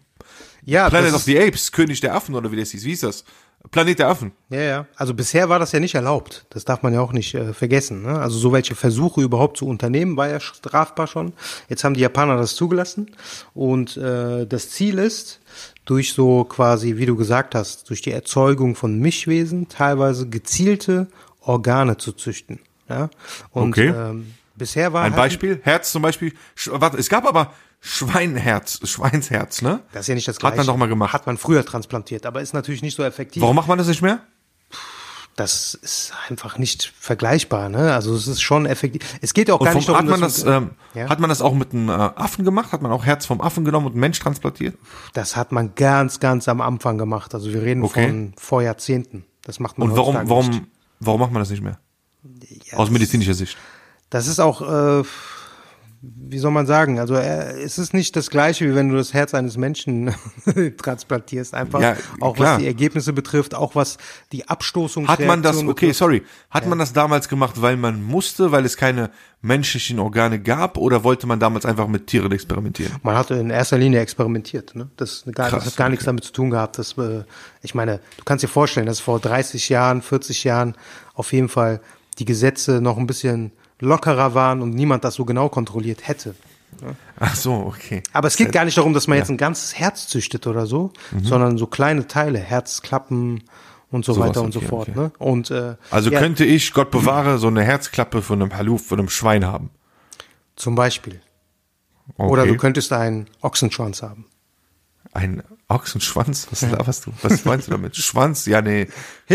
[0.64, 2.84] Ja, Planet das of the Apes, König der Affen oder wie das hieß.
[2.84, 3.24] Wie hieß das?
[3.70, 4.32] Planet der Affen.
[4.48, 4.86] ja, ja.
[4.96, 6.46] Also bisher war das ja nicht erlaubt.
[6.50, 8.02] Das darf man ja auch nicht äh, vergessen.
[8.02, 8.18] Ne?
[8.18, 11.34] Also so welche Versuche überhaupt zu unternehmen, war ja strafbar schon.
[11.68, 13.10] Jetzt haben die Japaner das zugelassen.
[13.54, 15.40] Und äh, das Ziel ist,
[15.84, 21.08] durch so quasi, wie du gesagt hast, durch die Erzeugung von Mischwesen teilweise gezielte
[21.42, 22.60] Organe zu züchten.
[22.88, 23.10] Ja?
[23.50, 23.88] Und Okay.
[23.94, 26.32] ähm, bisher war Ein halt- Beispiel, Herz zum Beispiel.
[26.72, 29.80] Warte, es gab aber Schweinherz, Schweinsherz, ne?
[29.92, 30.56] Das ist ja nicht das Hat Gleiche.
[30.58, 31.12] man doch mal gemacht.
[31.12, 33.42] Hat man früher transplantiert, aber ist natürlich nicht so effektiv.
[33.42, 34.20] Warum macht man das nicht mehr?
[35.36, 37.94] Das ist einfach nicht vergleichbar, ne?
[37.94, 39.02] Also es ist schon effektiv.
[39.22, 41.08] Es geht auch Und gar nicht darum, hat man das, ähm, Ja.
[41.08, 42.72] hat man das auch mit einem äh, Affen gemacht?
[42.72, 44.76] Hat man auch Herz vom Affen genommen und einen Mensch transplantiert?
[45.14, 47.34] das hat man ganz, ganz am Anfang gemacht.
[47.34, 48.08] Also wir reden Okay.
[48.08, 49.24] von vor Jahrzehnten.
[49.42, 50.66] Das macht man Und warum, warum,
[50.98, 51.78] warum macht man das nicht mehr?
[52.70, 53.56] Ja, Aus medizinischer Sicht.
[54.10, 55.04] Das ist auch, äh,
[56.02, 59.12] wie soll man sagen, also äh, es ist nicht das gleiche, wie wenn du das
[59.12, 60.14] Herz eines Menschen
[60.78, 61.54] transplantierst.
[61.54, 62.52] Einfach Ja, auch klar.
[62.54, 63.98] was die Ergebnisse betrifft, auch was
[64.32, 65.94] die Abstoßung Hat man das, okay, betrifft.
[65.98, 69.10] sorry, hat man das damals gemacht, weil man musste, weil es keine
[69.42, 72.94] menschlichen Organe gab oder wollte man damals einfach mit Tieren experimentieren?
[73.02, 74.74] Man hat in erster Linie experimentiert.
[74.74, 74.88] Ne?
[74.96, 76.78] Das, gar, Krass, das hat gar nichts damit zu tun gehabt.
[76.78, 77.24] Dass, äh,
[77.62, 80.76] ich meine, du kannst dir vorstellen, dass vor 30 Jahren, 40 Jahren
[81.14, 81.80] auf jeden Fall
[82.18, 86.34] die Gesetze noch ein bisschen lockerer waren und niemand das so genau kontrolliert hätte.
[87.18, 88.02] Ach so, okay.
[88.12, 90.92] Aber es geht gar nicht darum, dass man jetzt ein ganzes Herz züchtet oder so,
[91.10, 91.24] Mhm.
[91.24, 93.42] sondern so kleine Teile, Herzklappen
[93.90, 94.88] und so Sowas, weiter und so okay, fort.
[94.90, 94.98] okay.
[94.98, 95.12] Ne?
[95.18, 98.98] Und äh, Also ja, könnte ich, Gott bewahre, so eine Herzklappe von einem Haluf, von
[99.00, 99.70] einem Schwein haben.
[100.56, 101.20] zum Beispiel.
[102.16, 102.30] Okay.
[102.30, 104.26] Oder du könntest einen Ochsenschwanz haben.
[105.12, 106.46] Ein Ochsenschwanz?
[106.50, 107.12] Was laberst du?
[107.22, 107.96] Was meinst du damit?
[107.96, 108.46] Schwanz?
[108.46, 108.86] Ja, nee.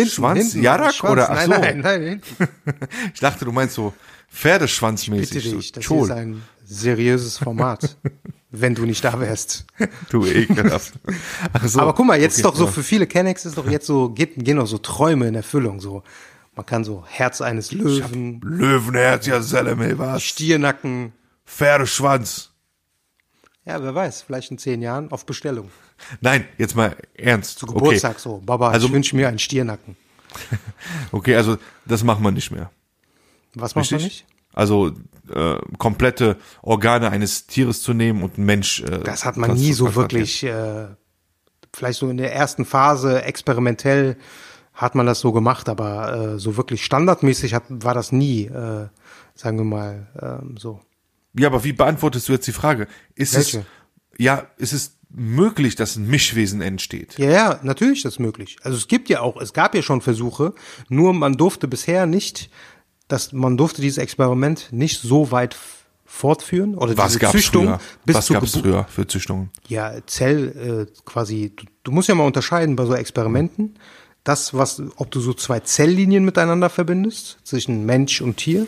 [0.08, 0.40] Schwanz?
[0.40, 0.94] hinten, Jarak?
[0.94, 1.12] Schwanz.
[1.12, 1.52] Oder, ach nein, so.
[1.62, 2.48] nein, nein, hinten.
[3.14, 3.94] Ich dachte, du meinst so
[4.36, 5.30] Pferdeschwanzmäßig.
[5.44, 6.04] Bitte dich, so das Chol.
[6.10, 7.98] ist ein seriöses Format,
[8.52, 9.66] wenn du nicht da wärst.
[10.10, 10.94] Du ekelhaft.
[11.66, 11.80] So.
[11.80, 14.10] Aber guck mal, jetzt Okay, ist doch so für viele Kennex ist doch jetzt so,
[14.10, 16.04] geht, gehen doch so Träume in Erfüllung, so.
[16.56, 20.24] Man kann so Herz eines Löwen, Löwenherz, ja, Seleme, was?
[20.24, 21.12] Stiernacken,
[21.46, 22.52] Pferdeschwanz.
[23.66, 25.70] ja, wer weiß, vielleicht in zehn Jahren auf Bestellung.
[26.22, 27.60] Nein, jetzt mal ernst.
[27.60, 29.96] Zu Geburtstag so, Baba, Also- ich wünsche mir einen Stiernacken.
[31.12, 32.70] Okay, also das macht man nicht mehr.
[33.56, 34.26] Was macht man nicht?
[34.54, 34.92] Also
[35.34, 38.82] äh, komplette Organe eines Tieres zu nehmen und ein Mensch.
[38.82, 40.88] Äh, Das hat man nie so wirklich, äh,
[41.74, 44.18] vielleicht so in der ersten Phase experimentell
[44.74, 48.88] hat man das so gemacht, aber äh, so wirklich standardmäßig hat, war das nie, äh,
[49.34, 50.82] sagen wir mal, ähm, so.
[51.38, 52.88] Ja, aber wie beantwortest du jetzt die Frage?
[53.16, 53.60] Ist Welche?
[53.60, 53.66] es
[54.18, 57.18] ja, ist es möglich, dass ein Mischwesen entsteht?
[57.18, 58.58] Ja, ja, natürlich ist das möglich.
[58.64, 60.54] Also es gibt ja auch, es gab ja schon Versuche,
[60.90, 62.50] nur man durfte bisher nicht,
[63.08, 65.56] dass man durfte dieses Experiment nicht so weit
[66.06, 67.80] fortführen oder Was diese gab's Züchtung früher?
[68.06, 69.50] bis Was zur gab's früher für Züchtungen?
[69.68, 73.76] Ja, Zell äh, quasi, du, du musst ja mal unterscheiden bei so Experimenten,
[74.24, 78.66] das, was, ob du so zwei Zelllinien miteinander verbindest, zwischen Mensch und Tier,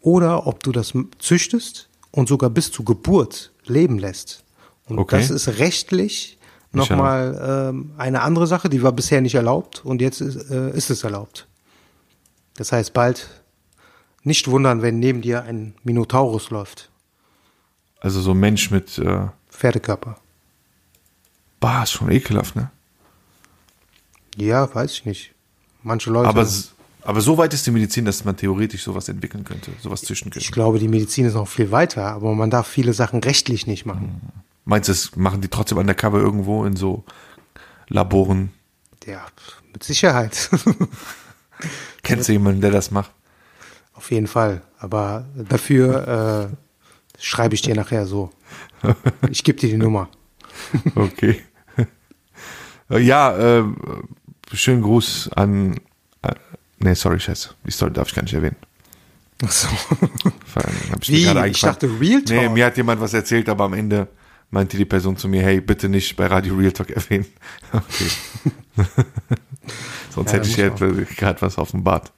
[0.00, 4.44] oder ob du das züchtest und sogar bis zur Geburt leben lässt.
[4.86, 5.16] Und Okay.
[5.18, 6.38] das ist rechtlich
[6.72, 10.90] nochmal ähm, eine andere Sache, die war bisher nicht erlaubt und jetzt ist, äh, ist
[10.90, 11.46] es erlaubt.
[12.56, 13.28] Das heißt, bald
[14.22, 16.90] nicht wundern, wenn neben dir ein Minotaurus läuft.
[18.00, 20.16] Also so ein Mensch mit, äh, Pferdekörper.
[21.60, 22.70] bah, ist schon ekelhaft, ne?
[24.36, 25.32] Ja, weiß ich nicht.
[25.82, 26.28] Manche Leute.
[26.28, 26.46] Aber,
[27.02, 30.38] aber so weit ist die Medizin, dass man theoretisch sowas entwickeln könnte, sowas könnte.
[30.38, 33.86] ich glaube, die Medizin ist noch viel weiter, aber man darf viele Sachen rechtlich nicht
[33.86, 34.20] machen.
[34.64, 37.04] Meinst du, das machen die trotzdem undercover irgendwo in so
[37.88, 38.50] Laboren?
[39.06, 39.26] Ja,
[39.72, 40.50] mit Sicherheit.
[42.02, 43.12] Kennst du jemanden, der das macht?
[43.94, 44.62] Auf jeden Fall.
[44.78, 48.30] Aber dafür äh, schreibe ich dir nachher so.
[49.30, 50.08] Ich gebe dir die Nummer.
[50.94, 51.42] Okay.
[52.88, 53.64] ja, äh,
[54.52, 55.80] schönen Gruß an.
[56.22, 56.34] Äh,
[56.78, 57.50] nee, sorry, Scheiße.
[57.66, 58.56] Die Story darf ich gar nicht erwähnen.
[59.44, 59.68] Ach so.
[61.00, 61.26] Ich Wie?
[61.48, 62.40] Ich dachte Real Talk.
[62.40, 64.06] Nee, mir hat jemand was erzählt, aber am Ende
[64.50, 67.26] meinte die Person zu mir, hey, bitte nicht bei Radio Real Talk erwähnen.
[67.72, 68.10] Okay.
[70.14, 72.12] Sonst Ja, hätte ich jetzt gerade was auf dem Bad.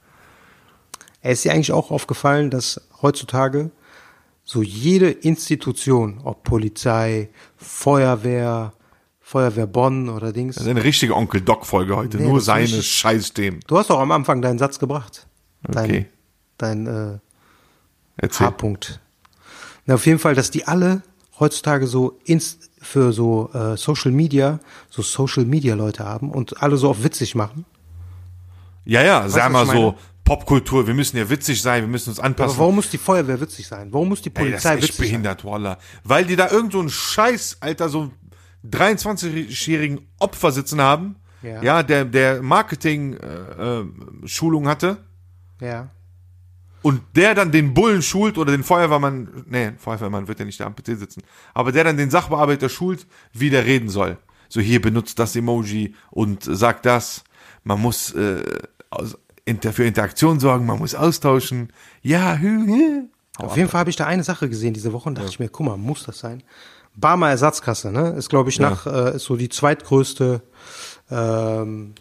[1.21, 3.71] Es ist dir eigentlich auch aufgefallen, dass heutzutage
[4.43, 8.73] so jede Institution, ob Polizei, Feuerwehr,
[9.19, 12.17] Feuerwehr Bonn oder Dings, Das ist eine richtige Onkel Doc-Folge heute.
[12.17, 13.59] Nee, Nur seine richtig- Scheißthemen.
[13.67, 15.27] du hast auch am Anfang deinen Satz gebracht.
[15.63, 16.05] Dein, Okay.
[16.57, 17.17] dein äh,
[18.17, 18.47] Erzähl.
[18.47, 19.01] H-Punkt.
[19.85, 21.01] Na, auf jeden Fall, dass die alle
[21.39, 26.77] heutzutage so ins, für so äh, Social Media, so Social Media Leute haben und alle
[26.77, 27.65] so auf witzig machen.
[28.87, 29.95] Ja, ja, sag was mal so?
[30.23, 32.59] Popkultur, wir müssen ja witzig sein, wir müssen uns Aber anpassen.
[32.59, 33.91] warum muss die Feuerwehr witzig sein?
[33.93, 35.05] Warum muss die Ey, das Polizei ist echt witzig sein?
[35.07, 35.77] behindert, Wallah.
[36.03, 38.11] Weil die da irgend so einen Scheiß, Alter, so
[38.69, 41.83] 23-jährigen Opfer sitzen haben, ja, Ja.
[41.83, 44.97] der, der Marketing-Schulung äh, Schulung hatte
[45.61, 45.89] Ja.
[46.81, 50.65] und der dann den Bullen schult oder den Feuerwehrmann, nee, Feuerwehrmann wird ja nicht da
[50.65, 51.21] am PC sitzen,
[51.53, 54.17] aber der dann den Sachbearbeiter schult, wie der reden soll.
[54.49, 57.23] So hier benutzt das Emoji und sagt das.
[57.63, 58.41] Man muss äh,
[59.71, 61.71] für Interaktion sorgen, man muss austauschen.
[62.01, 63.03] Ja, hü, hü.
[63.37, 65.49] Auf jeden Fall habe ich da eine Sache gesehen diese Woche und dachte ich mir,
[65.49, 66.43] guck mal, muss das sein?
[66.95, 68.09] Barmer Ersatzkasse, ne?
[68.17, 70.41] Ist, glaube ich, nach, äh, ist so die zweitgrößte
[71.11, 71.93] ähm,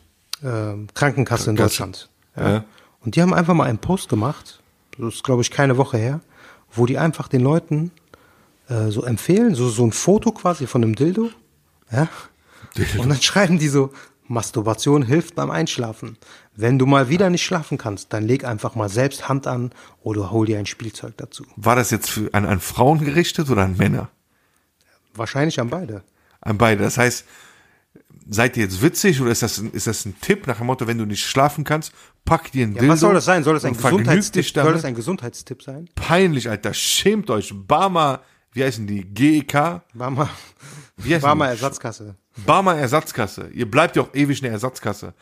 [0.43, 2.09] ähm, Krankenkasse in Deutschland.
[2.37, 2.65] Ja.
[3.05, 4.61] Und die haben einfach mal einen Post gemacht,
[4.99, 6.21] das ist, glaube ich, keine Woche her,
[6.73, 7.91] wo die einfach den Leuten
[8.69, 11.31] äh, so empfehlen, so, so ein Foto quasi von einem Dildo.
[11.91, 12.09] Ja?
[12.99, 13.93] Und dann schreiben die so,
[14.29, 16.17] Masturbation hilft beim Einschlafen.
[16.57, 20.31] Wenn du mal wieder nicht schlafen kannst, dann leg einfach mal selbst Hand an oder
[20.31, 21.45] hol dir ein Spielzeug dazu.
[21.57, 24.09] War das jetzt für, an, an Frauen gerichtet oder an Männer?
[25.15, 26.03] Wahrscheinlich an beide.
[26.41, 26.83] An beide.
[26.83, 27.25] Das heißt,
[28.29, 30.87] seid ihr jetzt witzig oder ist das, ein, ist das ein Tipp nach dem Motto,
[30.87, 31.93] wenn du nicht schlafen kannst,
[32.25, 32.93] pack dir ein Ja, Dildo.
[32.95, 33.45] was soll das sein?
[33.45, 34.47] Soll das ein Gesundheitstipp?
[34.47, 35.89] Soll das ein Gesundheitstipp sein?
[35.95, 36.73] Peinlich, Alter.
[36.75, 37.53] Schämt euch.
[37.55, 39.05] Barmer, wie heißen die?
[39.05, 39.83] GEK?
[39.95, 40.31] Barmer,
[40.97, 41.51] Wie Barmer die?
[41.53, 42.17] Ersatzkasse.
[42.45, 43.49] Barmer Ersatzkasse.
[43.53, 45.15] Ihr bleibt ja auch ewig eine Ersatzkasse.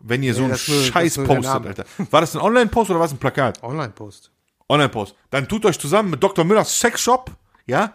[0.00, 1.46] Wenn ihr so einen nur- das Scheiß postet.
[1.66, 1.84] Alter.
[2.10, 3.62] War das ein Online-Post oder war es ein Plakat?
[3.62, 4.30] Online-Post.
[4.68, 5.14] Online-Post.
[5.30, 6.44] Dann tut euch zusammen mit Dr.
[6.44, 7.30] Müllers Sexshop,
[7.66, 7.92] ja,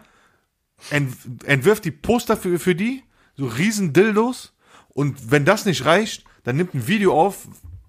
[0.90, 3.02] ent, entwirft die Poster für, für die,
[3.36, 4.52] so riesen Dildos.
[4.88, 7.46] Und wenn das nicht reicht, dann nimmt ein Video auf,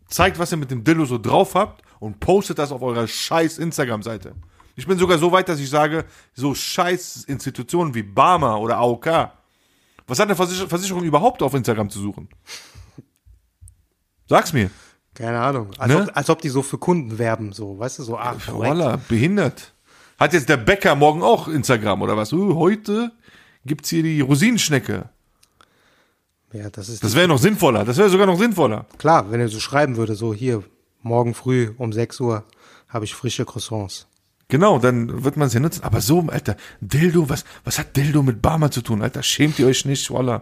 [0.07, 3.57] zeigt, was ihr mit dem Dildo so drauf habt und postet das auf eurer scheiß
[3.57, 4.35] Instagram-Seite.
[4.75, 9.29] Ich bin sogar so weit, dass ich sage, so scheiß Institutionen wie Barmer oder AOK,
[10.07, 12.27] was hat eine Versicher Versicherung überhaupt auf Instagram zu suchen?
[14.33, 14.71] Sag's mir.
[15.13, 15.69] Keine Ahnung.
[15.77, 16.01] Als, Ne?
[16.01, 18.47] ob, als ob die so für Kunden werben, so, weißt du, so, korrekt.
[18.51, 19.73] Voila, behindert.
[20.19, 22.33] Hat jetzt der Bäcker morgen auch Instagram oder was?
[22.33, 23.11] Uh, heute
[23.63, 25.07] gibt's hier die Rosinenschnecke.
[26.51, 27.85] Ja, das ist Das wäre noch sinnvoller.
[27.85, 28.87] Das wäre sogar noch sinnvoller.
[28.97, 30.63] klar, wenn er so schreiben würde, so hier,
[31.03, 32.43] morgen früh um 6 Uhr
[32.89, 34.07] habe ich frische Croissants.
[34.47, 35.83] Genau, dann wird man es ja nutzen.
[35.83, 39.03] Aber so, Alter, Dildo, was, was hat Dildo mit Barmer zu tun?
[39.03, 40.41] Alter, schämt ihr euch nicht, voila.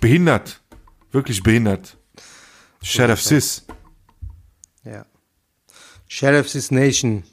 [0.00, 0.62] Behindert.
[1.12, 1.98] Wirklich behindert.
[2.82, 3.64] Sheriff Sis.
[4.84, 5.04] Ja.
[6.08, 7.24] Sheriff's is Nation.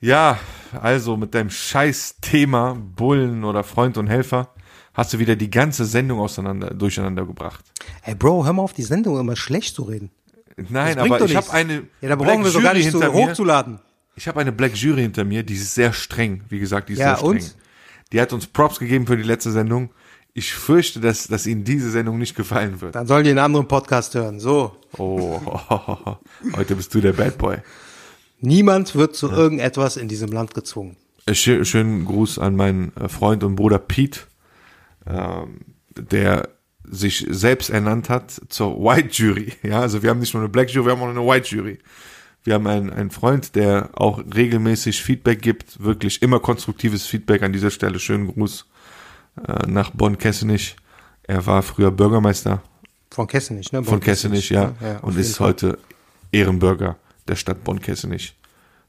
[0.00, 0.38] Ja,
[0.80, 4.48] also mit deinem scheiß Thema Bullen oder Freund und Helfer
[4.94, 7.64] hast du wieder die ganze Sendung auseinander, durcheinander gebracht.
[8.02, 10.10] Ey, Bro, hör mal auf, die Sendung immer schlecht zu reden.
[10.68, 13.00] Nein, aber ich habe eine Ja, da Black brauchen wir so gar Jury nicht so
[13.00, 13.26] hinter mir.
[13.28, 13.78] hochzuladen.
[14.16, 16.42] Ich habe eine Black Jury hinter mir, die ist sehr streng.
[16.48, 17.30] Wie gesagt, die ist Ja, sehr streng.
[17.30, 17.56] und?
[18.12, 19.90] Die hat uns Props gegeben für die letzte Sendung.
[20.40, 22.94] Ich fürchte, dass, dass Ihnen diese Sendung nicht gefallen wird.
[22.94, 24.40] Dann sollen die einen anderen Podcast hören.
[24.40, 24.74] So.
[24.96, 25.38] Oh,
[26.56, 27.58] heute bist du der Bad Boy.
[28.40, 30.96] Niemand wird zu irgendetwas in diesem Land gezwungen.
[31.26, 34.20] Äh, schö- Schönen Gruß an meinen äh, Freund und Bruder Pete,
[35.06, 35.60] ähm,
[35.94, 36.48] der
[36.84, 39.52] sich selbst ernannt hat zur White Jury.
[39.62, 41.80] Ja, also wir haben nicht nur eine Black Jury, wir haben auch eine White Jury.
[42.44, 47.52] Wir haben einen, einen Freund, der auch regelmäßig Feedback gibt, wirklich immer konstruktives Feedback an
[47.52, 47.98] dieser Stelle.
[47.98, 48.64] Schönen Gruß
[49.46, 50.76] äh, nach Bonn-Kessenich.
[51.22, 52.62] Er war früher Bürgermeister
[53.10, 53.82] Von Kessenich, ne?
[53.84, 55.48] von Kessenich, ja, auf und jeden ist Fall.
[55.48, 55.78] heute
[56.32, 56.96] Ehrenbürger
[57.28, 58.36] der Stadt Bonn-Kessenich.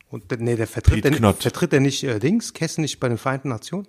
[0.10, 3.50] Und der- nee, der vertritt, der, vertritt der nicht äh, Dings, Kessenich bei den Vereinten
[3.50, 3.88] Nationen?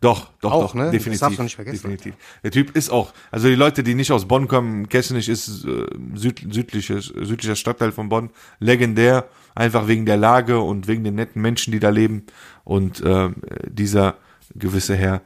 [0.00, 0.84] Doch, doch, Auch, doch, ne?
[0.84, 1.20] Das definitiv.
[1.20, 1.76] darfst du nicht vergessen.
[1.90, 2.14] Definitiv.
[2.42, 5.86] Der Typ ist auch, also die Leute, die nicht aus Bonn kommen, Kessenich ist äh,
[6.14, 11.40] süd, südliches, südlicher Stadtteil von Bonn, legendär, einfach wegen der Lage und wegen den netten
[11.42, 12.24] Menschen, die da leben.
[12.64, 13.30] Und äh,
[13.66, 14.16] dieser
[14.54, 15.22] gewisse Herr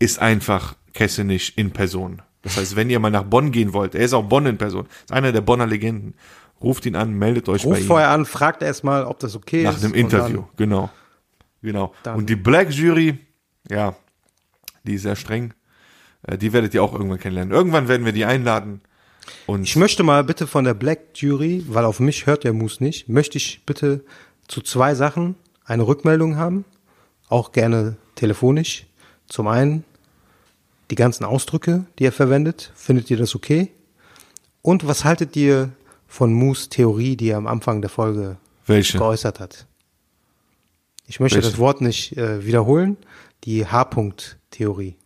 [0.00, 2.22] ist einfach Kessenich in Person.
[2.42, 4.86] Das heißt, wenn ihr mal nach Bonn gehen wollt, er ist auch Bonn in Person,
[5.04, 6.14] ist einer der Bonner Legenden,
[6.60, 7.86] ruft ihn an, meldet euch bei Ruf ihm.
[7.86, 9.84] vorher an, fragt erstmal, ob das okay Nach ist.
[9.84, 10.90] einem und Interview, genau.
[11.62, 11.92] Genau.
[12.14, 13.18] Und die Black Jury,
[13.70, 13.94] ja,
[14.84, 15.52] die ist sehr streng.
[16.26, 17.52] Äh, Die werdet ihr auch irgendwann kennenlernen.
[17.52, 18.80] Irgendwann werden wir die einladen.
[19.46, 22.82] Und Ich möchte mal bitte von der Black Jury, weil auf mich hört der Moose
[22.82, 24.02] nicht, möchte ich bitte
[24.48, 25.34] zu zwei Sachen
[25.66, 26.64] eine Rückmeldung haben.
[27.28, 28.86] Auch gerne telefonisch.
[29.28, 29.84] Zum einen
[30.90, 32.72] die ganzen Ausdrücke, die er verwendet.
[32.74, 33.70] Findet ihr das okay?
[34.62, 35.70] Und was haltet ihr
[36.06, 38.36] von Moose Theorie, die er am Anfang der Folge
[38.66, 38.98] welche?
[38.98, 39.66] geäußert hat?
[41.06, 41.50] Ich möchte Welche?
[41.50, 42.96] das Wort nicht äh, wiederholen.
[43.44, 44.96] Die H-Punkt-Theorie.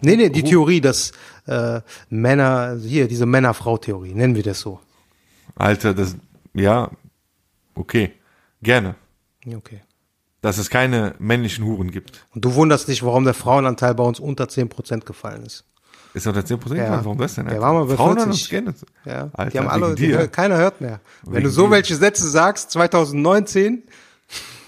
[0.00, 1.12] Nee, nee, die Theorie, dass
[1.46, 4.80] äh, Männer, hier, diese Männer-Frau-Theorie, nennen wir das so.
[5.54, 6.16] Alter, das,
[6.54, 6.90] ja,
[7.74, 8.12] okay,
[8.62, 8.94] gerne.
[9.46, 9.82] Okay.
[10.42, 12.26] Dass es keine männlichen Huren gibt.
[12.34, 15.64] Und du wunderst dich, warum der Frauenanteil bei uns unter 10% gefallen ist.
[16.14, 16.74] Ist der 10%?
[16.76, 17.02] Ja.
[17.02, 17.46] Warum das denn?
[17.46, 18.20] Der war mal bei Frauen 40.
[18.22, 18.74] haben uns gerne.
[19.06, 20.28] Ja, Alter, die haben alle, die, dir.
[20.28, 21.00] keiner hört mehr.
[21.22, 23.84] Wenn Wegen du so welche Sätze sagst, 2019,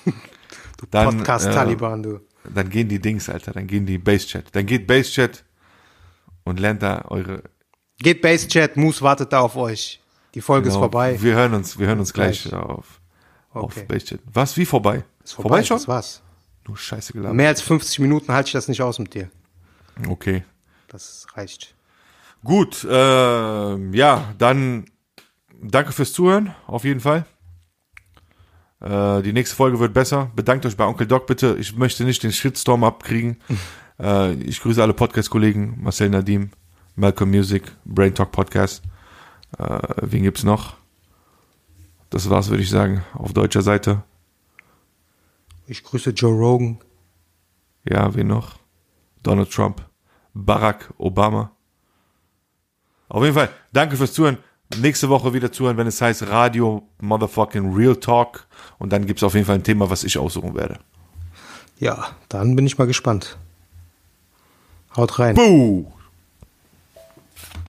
[0.90, 2.10] Dann, Podcast-Taliban, du.
[2.14, 2.20] Äh,
[2.54, 4.44] dann gehen die Dings, Alter, dann gehen die Basechat.
[4.52, 5.44] Dann geht Basechat
[6.44, 7.42] und lernt da eure
[7.98, 10.00] Geht Base-Chat, Moose wartet da auf euch.
[10.34, 10.84] Die Folge ist Genau.
[10.84, 11.16] vorbei.
[11.20, 12.52] Wir hören uns, wir hören uns gleich, gleich.
[12.52, 13.00] auf,
[13.54, 14.18] auf Okay.
[14.32, 14.56] Was?
[14.56, 15.04] Wie vorbei?
[15.22, 15.78] Ist vorbei, schon?
[15.78, 16.22] Das war's.
[16.64, 17.36] Du Scheiße gelabert.
[17.36, 19.30] Mehr als 50 Minuten halte ich das nicht aus mit dir.
[20.08, 20.44] Okay.
[20.88, 21.74] Das reicht.
[22.42, 24.86] Gut, ähm, ja, dann
[25.62, 27.24] danke fürs Zuhören, auf jeden Fall.
[28.80, 30.30] Äh, die nächste Folge wird besser.
[30.36, 31.56] Bedankt euch bei Onkel Doc bitte.
[31.58, 33.38] Ich möchte nicht den Shitstorm abkriegen.
[33.98, 36.50] äh, ich grüße alle Podcast-Kollegen, Marcel Nadim,
[36.96, 38.82] Malcolm Music, Brain Talk Podcast.
[39.58, 40.76] Äh, wen gibt's noch?
[42.10, 44.02] Das war's, würde ich sagen, auf deutscher Seite.
[45.66, 46.78] Ich grüße Joe Rogan.
[47.84, 48.58] Ja, wen noch?
[49.22, 49.82] Donald Trump,
[50.34, 51.50] Barack Obama.
[53.08, 54.38] Auf jeden Fall, danke fürs Zuhören.
[54.80, 58.46] Nächste Woche wieder zuhören, wenn es heißt Radio Motherfucking Real Talk.
[58.78, 60.78] Und dann gibt's auf jeden Fall ein Thema, was ich aussuchen werde.
[61.78, 63.38] Ja, dann bin ich mal gespannt.
[64.96, 65.34] Haut rein.
[65.34, 65.92] Boo!